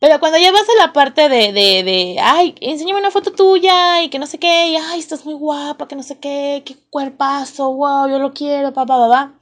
Pero 0.01 0.21
cuando 0.21 0.39
ya 0.39 0.53
vas 0.53 0.63
a 0.63 0.87
la 0.87 0.93
parte 0.93 1.29
de, 1.29 1.53
de, 1.53 1.83
de, 1.83 2.17
ay, 2.23 2.55
enséñame 2.61 3.01
una 3.01 3.11
foto 3.11 3.33
tuya 3.33 4.03
y 4.03 4.11
que 4.11 4.21
no 4.21 4.27
sé 4.27 4.39
qué, 4.39 4.69
y 4.69 4.77
ay, 4.77 5.01
estás 5.01 5.25
muy 5.25 5.35
guapa, 5.35 5.89
que 5.89 5.97
no 5.97 6.05
sé 6.05 6.19
qué, 6.21 6.63
qué 6.65 6.77
cuerpazo, 6.91 7.73
wow, 7.73 8.09
yo 8.09 8.21
lo 8.21 8.33
quiero, 8.33 8.73
pa, 8.73 8.87
pa, 8.87 8.97
pa, 8.97 9.09
pa. 9.09 9.33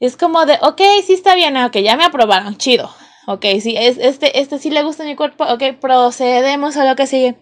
Es 0.00 0.16
como 0.16 0.44
de, 0.46 0.58
ok, 0.62 0.80
sí 1.06 1.14
está 1.14 1.34
bien, 1.34 1.56
ok, 1.56 1.76
ya 1.78 1.96
me 1.96 2.04
aprobaron, 2.04 2.56
chido. 2.56 2.90
Ok, 3.26 3.46
sí, 3.60 3.74
es, 3.76 3.96
este, 3.98 4.40
este 4.40 4.58
sí 4.58 4.70
le 4.70 4.82
gusta 4.82 5.04
mi 5.04 5.16
cuerpo, 5.16 5.44
ok, 5.44 5.78
procedemos 5.80 6.76
a 6.76 6.84
lo 6.84 6.96
que 6.96 7.06
sigue. 7.06 7.36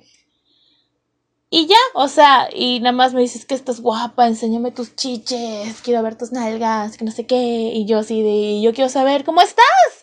Y 1.51 1.67
ya, 1.67 1.77
o 1.95 2.09
sea, 2.09 2.49
y 2.55 2.81
nada 2.81 2.93
más 2.93 3.15
me 3.15 3.21
dices 3.21 3.45
que 3.45 3.55
estás 3.55 3.81
guapa, 3.81 4.27
enséñame 4.27 4.71
tus 4.71 4.97
chiches, 4.97 5.83
quiero 5.83 6.03
ver 6.03 6.17
tus 6.17 6.33
nalgas, 6.33 6.97
que 6.97 7.05
no 7.05 7.11
sé 7.11 7.27
qué, 7.27 7.37
y 7.75 7.85
yo 7.85 8.03
sí, 8.03 8.23
de, 8.23 8.63
yo 8.63 8.73
quiero 8.73 8.89
saber 8.89 9.25
cómo 9.25 9.43
estás. 9.43 10.03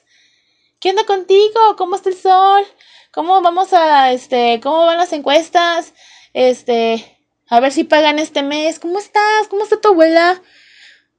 ¿qué 0.79 0.89
onda 0.89 1.05
contigo? 1.05 1.75
¿Cómo 1.77 1.95
está 1.95 2.09
el 2.09 2.15
sol? 2.15 2.63
¿Cómo 3.11 3.41
vamos 3.41 3.73
a, 3.73 4.11
este, 4.11 4.59
cómo 4.61 4.85
van 4.85 4.97
las 4.97 5.13
encuestas? 5.13 5.93
Este, 6.33 7.19
a 7.47 7.59
ver 7.59 7.71
si 7.71 7.83
pagan 7.83 8.19
este 8.19 8.43
mes. 8.43 8.79
¿Cómo 8.79 8.99
estás? 8.99 9.47
¿Cómo 9.49 9.63
está 9.63 9.79
tu 9.81 9.89
abuela? 9.89 10.41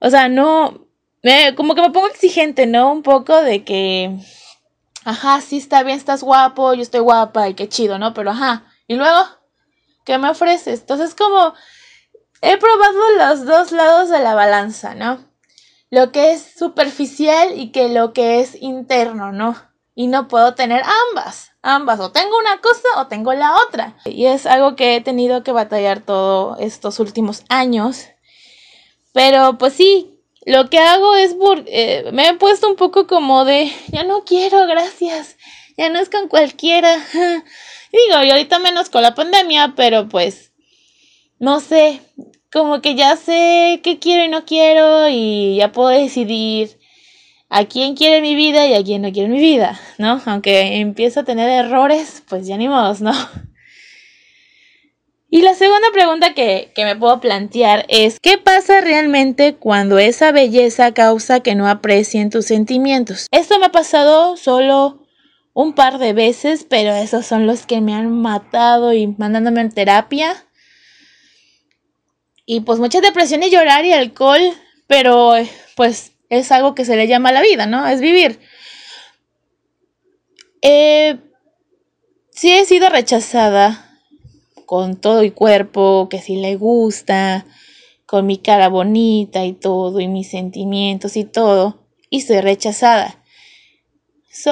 O 0.01 0.11
sea, 0.11 0.29
no, 0.29 0.87
me, 1.23 1.55
como 1.55 1.75
que 1.75 1.83
me 1.83 1.91
pongo 1.91 2.09
exigente, 2.09 2.67
¿no? 2.67 2.93
Un 2.93 3.03
poco 3.03 3.41
de 3.43 3.65
que, 3.65 4.19
ajá, 5.05 5.41
sí 5.41 5.59
está 5.59 5.83
bien, 5.83 5.97
estás 5.97 6.23
guapo, 6.23 6.75
yo 6.75 6.83
estoy 6.83 7.01
guapa 7.01 7.49
y 7.49 7.55
qué 7.55 7.69
chido, 7.69 7.99
¿no? 7.99 8.15
Pero 8.15 8.31
ajá, 8.31 8.65
y 8.87 8.95
luego, 8.95 9.25
¿qué 10.05 10.19
me 10.19 10.31
ofreces? 10.31 10.81
Entonces, 10.81 11.15
como, 11.15 11.55
he 12.43 12.57
probado 12.59 13.11
los 13.19 13.45
dos 13.45 13.73
lados 13.73 14.11
de 14.11 14.21
la 14.21 14.35
balanza, 14.35 14.95
¿no? 14.95 15.29
lo 15.93 16.13
que 16.13 16.31
es 16.31 16.55
superficial 16.57 17.59
y 17.59 17.73
que 17.73 17.89
lo 17.89 18.13
que 18.13 18.39
es 18.39 18.55
interno, 18.63 19.33
¿no? 19.33 19.57
y 20.01 20.07
no 20.07 20.29
puedo 20.29 20.55
tener 20.55 20.83
ambas, 21.11 21.51
ambas, 21.61 22.01
o 22.01 22.11
tengo 22.11 22.39
una 22.39 22.59
cosa 22.63 22.89
o 22.97 23.09
tengo 23.09 23.35
la 23.35 23.55
otra. 23.67 23.99
Y 24.07 24.25
es 24.25 24.47
algo 24.47 24.75
que 24.75 24.97
he 24.97 25.03
tenido 25.03 25.43
que 25.43 25.53
batallar 25.53 26.01
todos 26.01 26.59
estos 26.59 27.01
últimos 27.01 27.45
años. 27.51 28.07
Pero 29.13 29.59
pues 29.59 29.75
sí, 29.75 30.10
lo 30.47 30.71
que 30.71 30.79
hago 30.79 31.17
es, 31.17 31.37
eh, 31.67 32.11
me 32.13 32.29
he 32.29 32.35
puesto 32.35 32.69
un 32.69 32.77
poco 32.77 33.07
como 33.07 33.45
de, 33.45 33.73
ya 33.89 34.05
no 34.05 34.25
quiero, 34.25 34.67
gracias, 34.67 35.37
ya 35.77 35.91
no 35.91 35.99
es 35.99 36.09
con 36.09 36.29
cualquiera. 36.29 36.97
Digo, 37.93 38.23
y 38.25 38.31
ahorita 38.31 38.59
menos 38.59 38.89
con 38.89 39.03
la 39.03 39.15
pandemia, 39.15 39.75
pero 39.77 40.09
pues, 40.09 40.53
no 41.39 41.61
sé, 41.61 42.01
como 42.53 42.81
que 42.81 42.95
ya 42.95 43.17
sé 43.17 43.81
qué 43.83 43.99
quiero 43.99 44.25
y 44.25 44.29
no 44.29 44.45
quiero 44.45 45.09
y 45.09 45.57
ya 45.57 45.73
puedo 45.73 45.89
decidir 45.89 46.79
a 47.49 47.65
quién 47.65 47.97
quiere 47.97 48.23
mi 48.23 48.35
vida 48.35 48.67
y 48.67 48.75
a 48.75 48.85
quién 48.85 49.03
no 49.03 49.13
quiere 49.13 49.29
mi 49.29 49.41
vida, 49.41 49.79
¿no? 49.99 50.21
Aunque 50.25 50.81
empiezo 50.81 51.21
a 51.21 51.25
tener 51.25 51.49
errores, 51.49 52.23
pues 52.29 52.47
ya 52.47 52.57
ni 52.57 52.69
modos, 52.69 53.01
¿no? 53.01 53.13
Y 55.33 55.43
la 55.43 55.55
segunda 55.55 55.87
pregunta 55.93 56.35
que, 56.35 56.73
que, 56.75 56.85
me 56.85 56.97
puedo 56.97 57.21
plantear 57.21 57.87
es, 57.89 58.19
¿qué 58.19 58.37
pasa 58.37 58.81
realmente 58.81 59.55
cuando 59.55 60.01
esa 60.01 60.33
belleza 60.33 60.93
causa 60.93 61.39
que 61.39 61.55
no 61.55 61.69
aprecien 61.69 62.31
tus 62.31 62.47
sentimientos? 62.47 63.29
Esto 63.31 63.61
me 63.61 63.67
ha 63.67 63.73
pasado 63.73 64.37
solo 64.37 65.07
un 65.53 65.75
par 65.75 65.99
de 65.99 66.15
veces, 66.15 66.67
pero 66.69 66.93
esos 66.93 67.27
son 67.27 67.47
los 67.47 67.65
que 67.65 67.81
me 67.81 67.95
han 67.95 68.11
matado 68.21 68.93
y 68.93 69.07
mandándome 69.07 69.61
en 69.61 69.71
terapia. 69.71 70.47
Y 72.45 72.63
pues 72.63 72.81
mucha 72.81 73.01
depresión 73.01 73.45
y 73.45 73.51
llorar 73.51 73.85
y 73.85 73.93
alcohol, 73.93 74.41
pero 74.89 75.35
pues 75.77 76.13
es 76.29 76.51
algo 76.51 76.75
que 76.75 76.85
se 76.85 76.97
le 76.97 77.07
llama 77.07 77.31
la 77.31 77.43
vida, 77.43 77.67
¿no? 77.67 77.87
Es 77.87 78.01
vivir. 78.01 78.41
Eh, 80.61 81.19
sí 82.31 82.53
he 82.53 82.65
sido 82.65 82.89
rechazada 82.89 83.90
con 84.71 84.95
todo 84.95 85.25
y 85.25 85.33
cuerpo, 85.33 86.07
que 86.09 86.21
sí 86.21 86.37
le 86.37 86.55
gusta, 86.55 87.45
con 88.07 88.25
mi 88.25 88.39
cara 88.39 88.69
bonita 88.69 89.45
y 89.45 89.53
todo, 89.53 89.99
y 89.99 90.07
mis 90.07 90.31
sentimientos 90.31 91.17
y 91.17 91.25
todo, 91.25 91.81
y 92.09 92.21
soy 92.21 92.41
rechazada. 92.41 93.21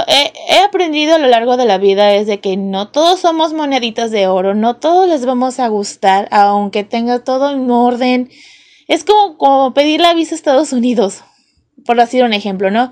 he, 0.09 0.59
aprendido 0.59 1.15
a 1.15 1.19
lo 1.19 1.29
largo 1.29 1.57
de 1.57 1.67
la 1.67 1.79
vida 1.79 2.15
es 2.15 2.27
de 2.27 2.41
que 2.41 2.57
no 2.57 2.89
todos 2.89 3.21
somos 3.21 3.53
moneditas 3.53 4.11
de 4.11 4.27
oro, 4.27 4.57
no 4.57 4.75
todos 4.75 5.09
les 5.09 5.25
vamos 5.25 5.61
a 5.61 5.69
gustar, 5.69 6.27
aunque 6.33 6.83
tenga 6.83 7.23
todo 7.23 7.53
en 7.53 7.71
orden. 7.71 8.29
Es 8.89 9.05
como, 9.05 9.39
como 9.39 9.73
pedir 9.73 10.01
la 10.01 10.15
visa 10.15 10.35
a 10.35 10.39
Estados 10.39 10.73
Unidos 10.73 11.23
por 11.87 11.97
decir 11.97 12.25
un 12.25 12.33
ejemplo, 12.33 12.73
¿no? 12.73 12.91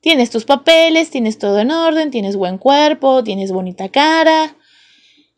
Tienes 0.00 0.30
tus 0.30 0.44
papeles, 0.44 1.10
tienes 1.10 1.36
todo 1.36 1.58
en 1.58 1.72
orden, 1.72 2.12
tienes 2.12 2.36
buen 2.36 2.58
cuerpo, 2.58 3.24
tienes 3.24 3.50
bonita 3.50 3.88
cara. 3.88 4.54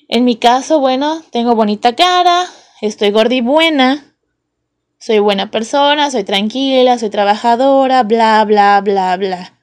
En 0.08 0.24
mi 0.24 0.36
caso, 0.36 0.80
bueno, 0.80 1.22
tengo 1.30 1.54
bonita 1.54 1.94
cara, 1.94 2.46
estoy 2.80 3.10
gorda 3.10 3.40
buena, 3.42 4.14
soy 4.98 5.18
buena 5.18 5.50
persona, 5.50 6.10
soy 6.10 6.24
tranquila, 6.24 6.98
soy 6.98 7.10
trabajadora, 7.10 8.02
bla, 8.02 8.44
bla, 8.44 8.80
bla, 8.80 9.16
bla. 9.16 9.58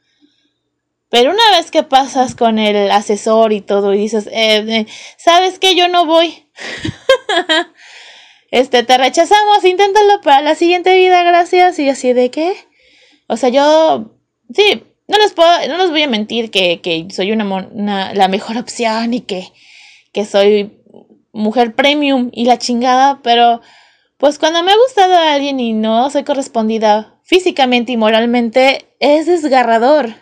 Pero 1.10 1.32
una 1.32 1.58
vez 1.58 1.71
que 1.71 1.84
pasas 1.84 2.36
con 2.36 2.60
el 2.60 2.91
asesor 2.91 3.52
y 3.52 3.62
todo 3.62 3.93
y 3.93 3.97
dices, 3.97 4.28
eh, 4.28 4.63
eh, 4.67 4.86
¿sabes 5.17 5.58
que 5.58 5.75
Yo 5.75 5.88
no 5.88 6.06
voy. 6.06 6.45
este, 8.52 8.84
te 8.84 8.97
rechazamos, 8.97 9.63
inténtalo 9.65 10.21
para 10.21 10.41
la 10.41 10.56
siguiente 10.56 10.93
vida, 10.95 11.23
gracias. 11.23 11.80
Y 11.80 11.89
así 11.89 12.13
de 12.13 12.30
qué. 12.30 12.56
O 13.28 13.38
sea, 13.38 13.49
yo, 13.49 14.12
sí, 14.54 14.84
no 15.08 15.17
les 15.17 15.34
puedo, 15.34 15.49
no 15.67 15.78
les 15.78 15.89
voy 15.89 16.04
a 16.04 16.08
mentir 16.08 16.52
que, 16.52 16.80
que 16.82 17.08
soy 17.10 17.32
una, 17.32 18.13
la 18.13 18.28
mejor 18.28 18.58
opción 18.58 19.13
y 19.13 19.21
que, 19.21 19.47
que 20.12 20.26
soy 20.26 20.82
mujer 21.32 21.76
premium 21.76 22.30
y 22.34 22.45
la 22.45 22.58
chingada, 22.58 23.19
pero 23.24 23.62
pues 24.17 24.39
cuando 24.39 24.63
me 24.63 24.72
ha 24.72 24.78
gustado 24.78 25.15
a 25.15 25.34
alguien 25.34 25.60
y 25.60 25.74
no 25.74 26.10
soy 26.10 26.24
correspondida 26.24 27.19
físicamente 27.24 27.91
y 27.91 27.98
moralmente, 27.98 28.88
es 29.00 29.28
desgarrador. 29.28 30.15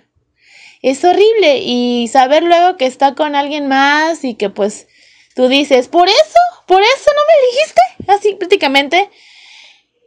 Es 0.82 1.04
horrible 1.04 1.60
y 1.64 2.08
saber 2.08 2.44
luego 2.44 2.78
que 2.78 2.86
está 2.86 3.16
con 3.16 3.36
alguien 3.36 3.68
más 3.68 4.24
y 4.24 4.36
que 4.36 4.50
pues 4.50 4.88
tú 5.36 5.48
dices, 5.48 5.88
por 5.88 6.08
eso, 6.08 6.40
por 6.68 6.82
eso 6.82 7.12
no 7.16 7.22
me 7.26 7.48
elegiste, 7.48 7.82
así 8.12 8.36
prácticamente. 8.36 9.10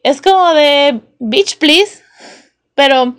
Es 0.02 0.22
como 0.22 0.52
de, 0.54 1.00
bitch, 1.18 1.58
please, 1.58 2.02
pero, 2.74 3.16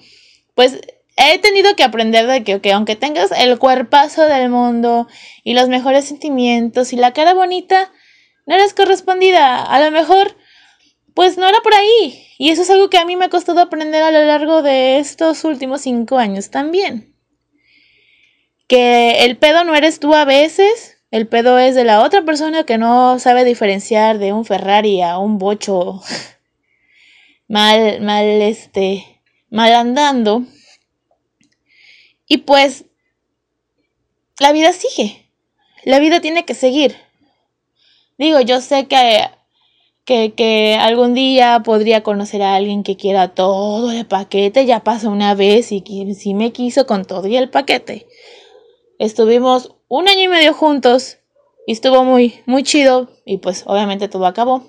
pues, 0.56 0.80
he 1.30 1.40
tenido 1.40 1.76
que 1.76 1.84
aprender 1.84 2.28
de 2.28 2.44
que, 2.44 2.72
aunque 2.72 2.96
tengas 2.96 3.32
el 3.32 3.60
cuerpazo 3.60 4.24
del 4.24 4.50
mundo 4.50 5.08
y 5.44 5.54
los 5.54 5.68
mejores 5.68 6.06
sentimientos 6.06 6.94
y 6.94 6.96
la 6.96 7.14
cara 7.14 7.34
bonita, 7.34 7.92
no 8.46 8.56
eres 8.56 8.74
correspondida. 8.74 9.64
A 9.64 9.80
lo 9.84 9.92
mejor, 9.92 10.36
pues 11.14 11.38
no 11.38 11.48
era 11.48 11.60
por 11.62 11.74
ahí. 11.74 12.26
Y 12.38 12.50
eso 12.50 12.64
es 12.64 12.70
algo 12.70 12.90
que 12.90 12.98
a 12.98 13.06
mí 13.06 13.16
me 13.16 13.26
ha 13.26 13.30
costado 13.30 13.62
aprender 13.62 14.02
a 14.02 14.12
lo 14.12 14.24
largo 14.24 14.62
de 14.62 14.98
estos 15.00 15.44
últimos 15.44 15.82
cinco 15.82 16.18
años 16.18 16.50
también. 16.50 17.16
Que 18.68 19.26
el 19.26 19.38
pedo 19.38 19.64
no 19.64 19.76
eres 19.76 20.00
tú 20.00 20.14
a 20.16 20.26
veces, 20.26 20.98
el 21.12 21.28
pedo 21.28 21.60
es 21.60 21.76
de 21.76 21.84
la 21.84 22.04
otra 22.04 22.24
persona 22.24 22.64
que 22.64 22.78
no 22.78 23.20
sabe 23.20 23.44
diferenciar 23.44 24.18
de 24.18 24.34
un 24.34 24.46
Ferrari 24.46 25.02
a 25.02 25.18
un 25.18 25.38
bocho 25.38 26.02
mal, 27.48 28.02
mal, 28.02 28.26
este, 28.26 29.22
mal 29.50 29.74
andando. 29.74 30.46
Y 32.32 32.38
pues 32.38 32.86
la 34.40 34.54
vida 34.54 34.72
sigue. 34.72 35.30
La 35.84 36.00
vida 36.00 36.22
tiene 36.22 36.46
que 36.46 36.54
seguir. 36.54 36.96
Digo, 38.18 38.40
yo 38.40 38.62
sé 38.62 38.88
que, 38.88 39.28
que, 40.06 40.78
algún 40.80 41.14
día 41.14 41.62
podría 41.62 42.04
conocer 42.04 42.42
a 42.42 42.56
alguien 42.56 42.84
que 42.84 42.96
quiera 42.96 43.34
todo 43.34 43.92
el 43.92 44.06
paquete. 44.06 44.66
Ya 44.66 44.82
pasó 44.82 45.10
una 45.10 45.36
vez 45.36 45.74
y 45.74 45.84
sí 46.18 46.34
me 46.34 46.54
quiso 46.54 46.88
con 46.88 47.04
todo 47.04 47.28
y 47.28 47.36
el 47.36 47.50
paquete. 47.50 48.08
Estuvimos 48.98 49.76
un 49.90 50.08
año 50.08 50.22
y 50.22 50.28
medio 50.30 50.54
juntos 50.54 51.18
y 51.68 51.74
estuvo 51.74 52.06
muy, 52.06 52.40
muy 52.46 52.64
chido 52.64 53.10
y 53.26 53.40
pues 53.40 53.66
obviamente 53.68 54.08
todo 54.08 54.26
acabó. 54.26 54.64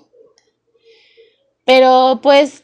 Pero 1.63 2.19
pues 2.21 2.62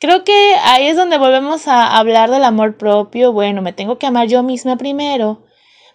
Creo 0.00 0.22
que 0.22 0.54
ahí 0.62 0.86
es 0.86 0.96
donde 0.96 1.18
volvemos 1.18 1.66
a 1.66 1.96
hablar 1.98 2.30
del 2.30 2.44
amor 2.44 2.76
propio. 2.76 3.32
Bueno, 3.32 3.62
me 3.62 3.72
tengo 3.72 3.98
que 3.98 4.06
amar 4.06 4.28
yo 4.28 4.44
misma 4.44 4.76
primero 4.76 5.44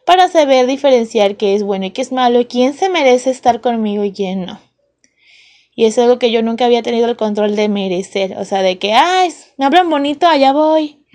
para 0.05 0.27
saber 0.27 0.67
diferenciar 0.67 1.37
qué 1.37 1.55
es 1.55 1.63
bueno 1.63 1.85
y 1.85 1.91
qué 1.91 2.01
es 2.01 2.11
malo 2.11 2.41
y 2.41 2.45
quién 2.45 2.73
se 2.73 2.89
merece 2.89 3.29
estar 3.29 3.61
conmigo 3.61 4.03
y 4.03 4.11
quién 4.11 4.45
no. 4.45 4.59
Y 5.75 5.85
es 5.85 5.97
algo 5.97 6.19
que 6.19 6.31
yo 6.31 6.43
nunca 6.43 6.65
había 6.65 6.83
tenido 6.83 7.07
el 7.07 7.15
control 7.15 7.55
de 7.55 7.69
merecer. 7.69 8.37
O 8.37 8.45
sea, 8.45 8.61
de 8.61 8.77
que, 8.77 8.93
ay, 8.93 9.33
me 9.57 9.65
hablan 9.65 9.89
bonito, 9.89 10.27
allá 10.27 10.51
voy. 10.51 11.05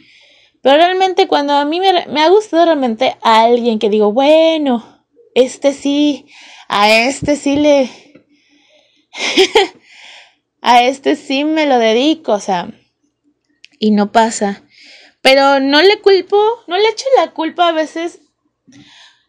Pero 0.63 0.77
realmente 0.77 1.29
cuando 1.29 1.53
a 1.53 1.67
mí 1.67 1.81
me, 1.81 2.07
me 2.07 2.23
ha 2.23 2.29
gustado 2.31 2.65
realmente 2.65 3.17
alguien 3.23 3.79
que 3.79 3.91
digo, 3.91 4.13
bueno, 4.13 5.05
este 5.35 5.75
sí, 5.75 6.27
a 6.69 6.91
este 6.91 7.37
sí 7.37 7.57
le... 7.57 7.91
a 10.69 10.83
este 10.83 11.17
sí 11.17 11.47
me 11.47 11.65
lo 11.65 11.79
dedico, 11.79 12.33
o 12.33 12.41
sea, 12.41 12.69
y 13.79 13.91
no 13.91 14.13
pasa. 14.13 14.63
Pero 15.23 15.61
no 15.61 15.81
le 15.81 15.99
culpo, 16.03 16.37
no 16.67 16.77
le 16.77 16.87
echo 16.91 17.07
la 17.17 17.31
culpa 17.31 17.69
a 17.69 17.73
veces. 17.73 18.21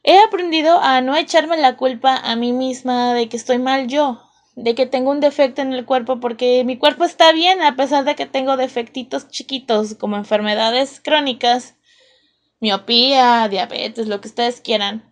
He 0.04 0.20
aprendido 0.20 0.82
a 0.82 1.00
no 1.00 1.16
echarme 1.16 1.56
la 1.56 1.78
culpa 1.78 2.18
a 2.18 2.36
mí 2.36 2.52
misma 2.52 3.14
de 3.14 3.30
que 3.30 3.38
estoy 3.38 3.58
mal 3.58 3.88
yo, 3.88 4.22
de 4.58 4.76
que 4.76 4.86
tengo 4.86 5.12
un 5.12 5.22
defecto 5.22 5.62
en 5.62 5.72
el 5.72 5.86
cuerpo, 5.86 6.20
porque 6.20 6.66
mi 6.66 6.78
cuerpo 6.78 7.06
está 7.06 7.32
bien 7.32 7.62
a 7.62 7.78
pesar 7.78 8.04
de 8.04 8.16
que 8.16 8.26
tengo 8.26 8.58
defectitos 8.58 9.30
chiquitos 9.30 9.96
como 9.96 10.18
enfermedades 10.18 11.00
crónicas, 11.00 11.76
miopía, 12.60 13.48
diabetes, 13.48 14.08
lo 14.08 14.20
que 14.20 14.28
ustedes 14.28 14.60
quieran 14.60 15.09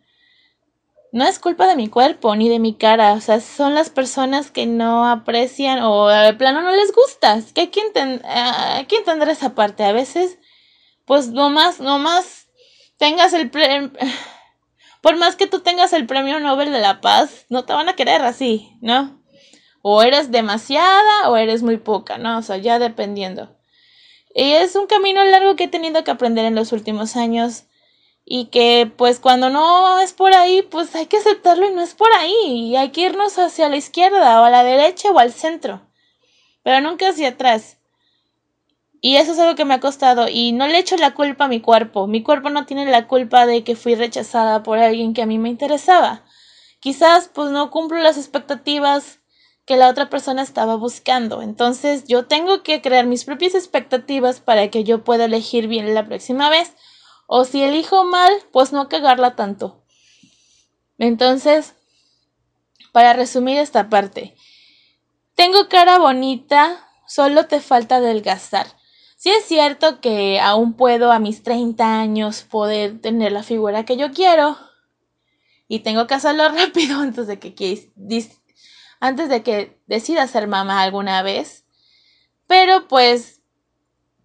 no 1.18 1.26
es 1.26 1.40
culpa 1.40 1.66
de 1.66 1.76
mi 1.76 1.88
cuerpo 1.88 2.36
ni 2.36 2.48
de 2.48 2.60
mi 2.60 2.76
cara, 2.76 3.14
o 3.14 3.22
sea, 3.22 3.42
son 3.42 3.74
las 3.74 3.90
personas 3.90 4.52
que 4.52 4.68
no 4.68 5.10
aprecian 5.10 5.80
o 5.82 6.08
de 6.08 6.36
plano 6.36 6.62
no 6.62 6.72
les 6.72 6.94
gusta. 6.94 7.42
que 7.56 7.62
hay 7.62 7.68
que, 7.68 7.82
hay 8.24 8.86
que 8.86 8.98
entender 8.98 9.28
esa 9.30 9.56
parte. 9.56 9.84
A 9.84 9.94
veces, 9.94 10.38
pues 11.06 11.30
nomás, 11.30 11.80
nomás 11.80 12.50
tengas 12.98 13.34
el 13.34 13.50
premio, 13.50 13.92
por 15.02 15.18
más 15.18 15.36
que 15.36 15.48
tú 15.48 15.62
tengas 15.62 15.92
el 15.94 16.06
premio 16.06 16.40
Nobel 16.40 16.72
de 16.72 16.82
la 16.82 17.02
Paz, 17.02 17.48
no 17.50 17.66
te 17.66 17.74
van 17.74 17.90
a 17.90 17.96
querer 17.96 18.22
así, 18.22 18.78
¿no? 18.82 19.20
O 19.82 20.04
eres 20.04 20.30
demasiada 20.30 21.32
o 21.32 21.38
eres 21.38 21.64
muy 21.64 21.78
poca, 21.78 22.20
¿no? 22.20 22.38
O 22.38 22.42
sea, 22.44 22.58
ya 22.58 22.78
dependiendo. 22.78 23.58
Y 24.36 24.52
es 24.52 24.76
un 24.76 24.86
camino 24.86 25.24
largo 25.24 25.56
que 25.56 25.64
he 25.64 25.68
tenido 25.68 26.04
que 26.04 26.12
aprender 26.12 26.46
en 26.46 26.54
los 26.54 26.74
últimos 26.74 27.16
años 27.16 27.64
y 28.30 28.48
que 28.48 28.92
pues 28.98 29.22
cuando 29.22 29.50
no 29.50 30.00
es 30.00 30.12
por 30.12 30.34
ahí, 30.34 30.62
pues 30.62 30.94
hay 30.96 31.06
que 31.06 31.16
aceptarlo 31.16 31.66
y 31.66 31.72
no 31.72 31.82
es 31.82 31.94
por 31.94 32.12
ahí, 32.12 32.36
y 32.44 32.76
hay 32.76 32.90
que 32.90 33.02
irnos 33.02 33.40
hacia 33.40 33.70
la 33.70 33.78
izquierda 33.78 34.42
o 34.42 34.44
a 34.44 34.50
la 34.50 34.66
derecha 34.66 35.12
o 35.12 35.18
al 35.18 35.32
centro, 35.32 35.88
pero 36.62 36.82
nunca 36.82 37.08
hacia 37.08 37.30
atrás. 37.30 37.78
Y 39.00 39.16
eso 39.16 39.32
es 39.32 39.40
algo 39.40 39.56
que 39.56 39.64
me 39.64 39.76
ha 39.76 39.80
costado 39.80 40.28
y 40.28 40.52
no 40.52 40.68
le 40.68 40.80
echo 40.80 40.98
la 40.98 41.14
culpa 41.14 41.46
a 41.46 41.48
mi 41.48 41.62
cuerpo. 41.62 42.08
Mi 42.08 42.22
cuerpo 42.22 42.50
no 42.50 42.66
tiene 42.66 42.86
la 42.86 43.08
culpa 43.08 43.46
de 43.46 43.64
que 43.64 43.78
fui 43.78 43.96
rechazada 43.96 44.62
por 44.64 44.80
alguien 44.80 45.14
que 45.14 45.22
a 45.22 45.26
mí 45.28 45.38
me 45.38 45.50
interesaba. 45.50 46.26
Quizás 46.82 47.30
pues 47.34 47.52
no 47.52 47.72
cumplo 47.72 48.00
las 48.00 48.18
expectativas 48.18 49.22
que 49.66 49.78
la 49.78 49.88
otra 49.88 50.10
persona 50.10 50.42
estaba 50.42 50.76
buscando. 50.76 51.42
Entonces 51.42 52.04
yo 52.08 52.26
tengo 52.26 52.64
que 52.64 52.82
crear 52.82 53.06
mis 53.06 53.24
propias 53.24 53.56
expectativas 53.56 54.42
para 54.42 54.70
que 54.70 54.84
yo 54.84 55.04
pueda 55.06 55.26
elegir 55.26 55.68
bien 55.68 55.94
la 55.94 56.06
próxima 56.06 56.50
vez. 56.50 56.74
O 57.28 57.46
si 57.46 57.62
elijo 57.62 58.06
mal, 58.06 58.34
pues 58.52 58.72
no 58.74 58.90
cagarla 58.90 59.36
tanto. 59.36 59.84
Entonces, 60.98 61.76
para 62.92 63.14
resumir 63.14 63.60
esta 63.60 63.90
parte, 63.90 64.36
tengo 65.36 65.70
cara 65.70 66.00
bonita, 66.00 66.90
solo 67.06 67.46
te 67.46 67.60
falta 67.60 67.98
adelgazar. 67.98 68.68
Si 69.18 69.30
es 69.30 69.46
cierto 69.46 70.00
que 70.00 70.40
aún 70.40 70.74
puedo 70.74 71.12
a 71.12 71.20
mis 71.20 71.44
30 71.44 72.00
años 72.00 72.44
poder 72.44 73.02
tener 73.02 73.32
la 73.32 73.44
figura 73.44 73.84
que 73.84 73.98
yo 73.98 74.12
quiero 74.12 74.58
y 75.68 75.80
tengo 75.80 76.08
que 76.08 76.14
hacerlo 76.14 76.48
rápido 76.56 77.02
antes 77.02 77.28
de 77.28 77.40
que 77.40 77.92
antes 79.00 79.30
de 79.30 79.44
que 79.44 79.80
decida 79.86 80.28
ser 80.28 80.48
mamá 80.48 80.82
alguna 80.82 81.22
vez. 81.24 81.66
Pero 82.48 82.88
pues 82.88 83.37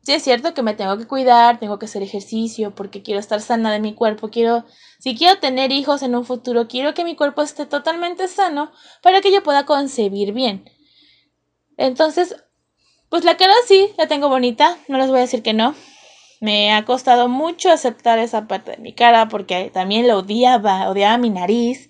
sí 0.03 0.12
es 0.12 0.23
cierto 0.23 0.55
que 0.55 0.62
me 0.62 0.75
tengo 0.75 0.99
que 0.99 1.07
cuidar, 1.07 1.59
tengo 1.59 1.79
que 1.79 1.87
hacer 1.87 2.03
ejercicio 2.03 2.75
porque 2.75 3.03
quiero 3.03 3.21
estar 3.21 3.41
sana 3.41 3.73
de 3.73 3.81
mi 3.81 3.95
cuerpo, 3.95 4.31
quiero 4.31 4.65
si 4.99 5.17
quiero 5.17 5.38
tener 5.38 5.73
hijos 5.73 6.03
en 6.03 6.15
un 6.15 6.25
futuro, 6.25 6.69
quiero 6.69 6.95
que 6.95 7.05
mi 7.05 7.17
cuerpo 7.17 7.43
esté 7.43 7.67
totalmente 7.67 8.29
sano 8.29 8.73
para 9.03 9.21
que 9.21 9.33
yo 9.33 9.43
pueda 9.43 9.67
concebir 9.67 10.33
bien. 10.33 10.71
Entonces, 11.77 12.37
pues 13.09 13.25
la 13.25 13.37
cara 13.37 13.55
sí, 13.67 13.91
la 13.99 14.07
tengo 14.07 14.29
bonita, 14.29 14.79
no 14.88 14.99
les 14.99 15.09
voy 15.09 15.19
a 15.19 15.23
decir 15.23 15.43
que 15.43 15.55
no. 15.55 15.75
Me 16.41 16.73
ha 16.73 16.85
costado 16.85 17.29
mucho 17.29 17.71
aceptar 17.71 18.19
esa 18.19 18.47
parte 18.47 18.73
de 18.73 18.77
mi 18.79 18.93
cara 18.93 19.29
porque 19.29 19.71
también 19.73 20.07
la 20.07 20.17
odiaba, 20.17 20.88
odiaba 20.88 21.19
mi 21.19 21.31
nariz, 21.31 21.88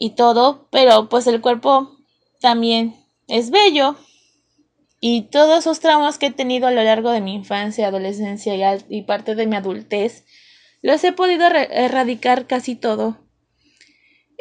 y 0.00 0.10
todo, 0.10 0.66
pero 0.70 1.08
pues 1.08 1.26
el 1.28 1.42
cuerpo 1.42 1.92
también 2.40 2.96
es 3.28 3.50
bello. 3.50 3.94
Y 5.00 5.22
todos 5.22 5.60
esos 5.60 5.80
traumas 5.80 6.18
que 6.18 6.26
he 6.26 6.30
tenido 6.30 6.66
a 6.66 6.70
lo 6.70 6.82
largo 6.82 7.10
de 7.10 7.22
mi 7.22 7.34
infancia, 7.34 7.88
adolescencia 7.88 8.54
y, 8.88 9.02
parte 9.02 9.34
de 9.34 9.46
mi 9.46 9.56
adultez, 9.56 10.26
los 10.82 11.02
he 11.04 11.12
podido 11.12 11.46
erradicar 11.46 12.46
casi 12.46 12.76
todo. 12.76 13.18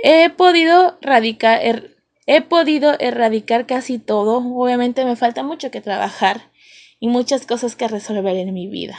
He 0.04 0.30
podido 0.30 0.98
erradicar, 1.02 1.60
er, 1.64 1.98
he 2.26 2.42
podido 2.42 2.98
erradicar 3.00 3.66
casi 3.66 4.00
todo. 4.00 4.38
Obviamente 4.38 5.06
me 5.06 5.16
falta 5.16 5.44
mucho 5.44 5.72
que 5.72 5.82
trabajar 5.82 6.52
y 7.00 7.08
muchas 7.08 7.46
cosas 7.46 7.78
que 7.78 7.88
resolver 7.88 8.36
en 8.36 8.54
mi 8.54 8.68
vida. 8.68 8.98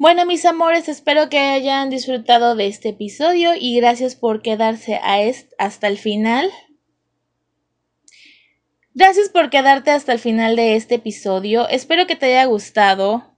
Bueno, 0.00 0.24
mis 0.26 0.44
amores, 0.44 0.88
espero 0.88 1.28
que 1.28 1.40
hayan 1.40 1.90
disfrutado 1.90 2.54
de 2.54 2.68
este 2.68 2.90
episodio 2.90 3.54
y 3.58 3.74
gracias 3.80 4.14
por 4.14 4.42
quedarse 4.42 4.94
a 4.94 5.18
hasta 5.58 5.88
el 5.88 5.98
final. 5.98 6.48
Gracias 8.94 9.28
por 9.28 9.50
quedarte 9.50 9.90
hasta 9.90 10.12
el 10.12 10.20
final 10.20 10.54
de 10.54 10.76
este 10.76 10.94
episodio. 10.94 11.68
Espero 11.68 12.06
que 12.06 12.14
te 12.14 12.26
haya 12.26 12.44
gustado. 12.44 13.36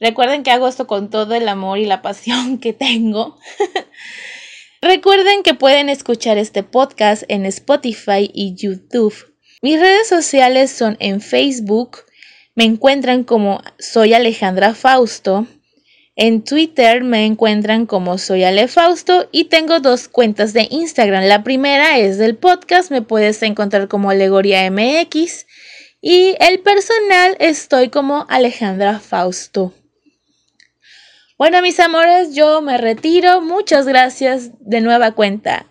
Recuerden 0.00 0.42
que 0.42 0.52
hago 0.52 0.68
esto 0.68 0.86
con 0.86 1.10
todo 1.10 1.34
el 1.34 1.48
amor 1.50 1.78
y 1.80 1.84
la 1.84 2.00
pasión 2.00 2.56
que 2.58 2.72
tengo. 2.72 3.38
Recuerden 4.80 5.42
que 5.42 5.52
pueden 5.52 5.90
escuchar 5.90 6.38
este 6.38 6.62
podcast 6.62 7.24
en 7.28 7.44
Spotify 7.44 8.30
y 8.32 8.54
YouTube. 8.54 9.34
Mis 9.60 9.78
redes 9.78 10.08
sociales 10.08 10.70
son 10.70 10.96
en 10.98 11.20
Facebook, 11.20 12.06
me 12.56 12.64
encuentran 12.64 13.22
como 13.22 13.62
soy 13.78 14.14
Alejandra 14.14 14.74
Fausto. 14.74 15.46
En 16.16 16.42
Twitter 16.42 17.04
me 17.04 17.26
encuentran 17.26 17.84
como 17.84 18.16
soy 18.16 18.42
Ale 18.42 18.66
Fausto 18.68 19.28
y 19.30 19.44
tengo 19.44 19.80
dos 19.80 20.08
cuentas 20.08 20.54
de 20.54 20.66
Instagram. 20.70 21.24
La 21.24 21.44
primera 21.44 21.98
es 21.98 22.16
del 22.16 22.34
podcast, 22.34 22.90
me 22.90 23.02
puedes 23.02 23.42
encontrar 23.42 23.88
como 23.88 24.08
Alegoría 24.08 24.70
MX 24.70 25.46
y 26.00 26.34
el 26.40 26.60
personal 26.60 27.36
estoy 27.38 27.90
como 27.90 28.24
Alejandra 28.30 29.00
Fausto. 29.00 29.74
Bueno, 31.36 31.60
mis 31.60 31.78
amores, 31.78 32.34
yo 32.34 32.62
me 32.62 32.78
retiro. 32.78 33.42
Muchas 33.42 33.86
gracias 33.86 34.52
de 34.60 34.80
nueva 34.80 35.12
cuenta 35.12 35.66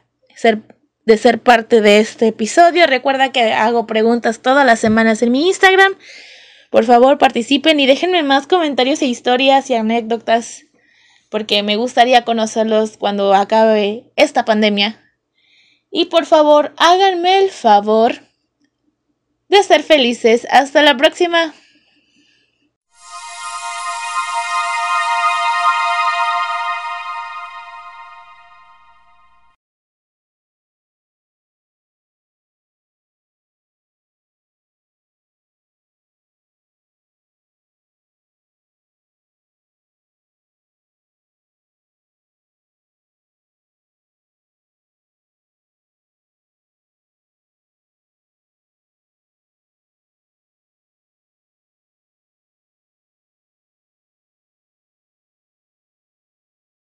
de 1.05 1.17
ser 1.17 1.39
parte 1.39 1.81
de 1.81 1.99
este 1.99 2.27
episodio. 2.27 2.85
Recuerda 2.85 3.31
que 3.31 3.53
hago 3.53 3.87
preguntas 3.87 4.41
todas 4.41 4.63
las 4.63 4.79
semanas 4.79 5.23
en 5.23 5.31
mi 5.31 5.47
Instagram. 5.47 5.95
Por 6.75 6.83
favor, 6.83 7.17
participen 7.17 7.79
y 7.79 7.85
déjenme 7.85 8.21
más 8.21 8.47
comentarios 8.47 9.01
e 9.01 9.05
historias 9.05 9.69
y 9.69 9.75
anécdotas, 9.75 10.65
porque 11.29 11.63
me 11.63 11.77
gustaría 11.77 12.25
conocerlos 12.25 12.97
cuando 12.97 13.33
acabe 13.33 14.11
esta 14.17 14.43
pandemia. 14.43 15.01
Y 15.89 16.07
por 16.07 16.25
favor, 16.25 16.73
háganme 16.75 17.39
el 17.39 17.49
favor 17.49 18.15
de 19.47 19.63
ser 19.63 19.83
felices. 19.83 20.45
Hasta 20.51 20.81
la 20.81 20.97
próxima. 20.97 21.53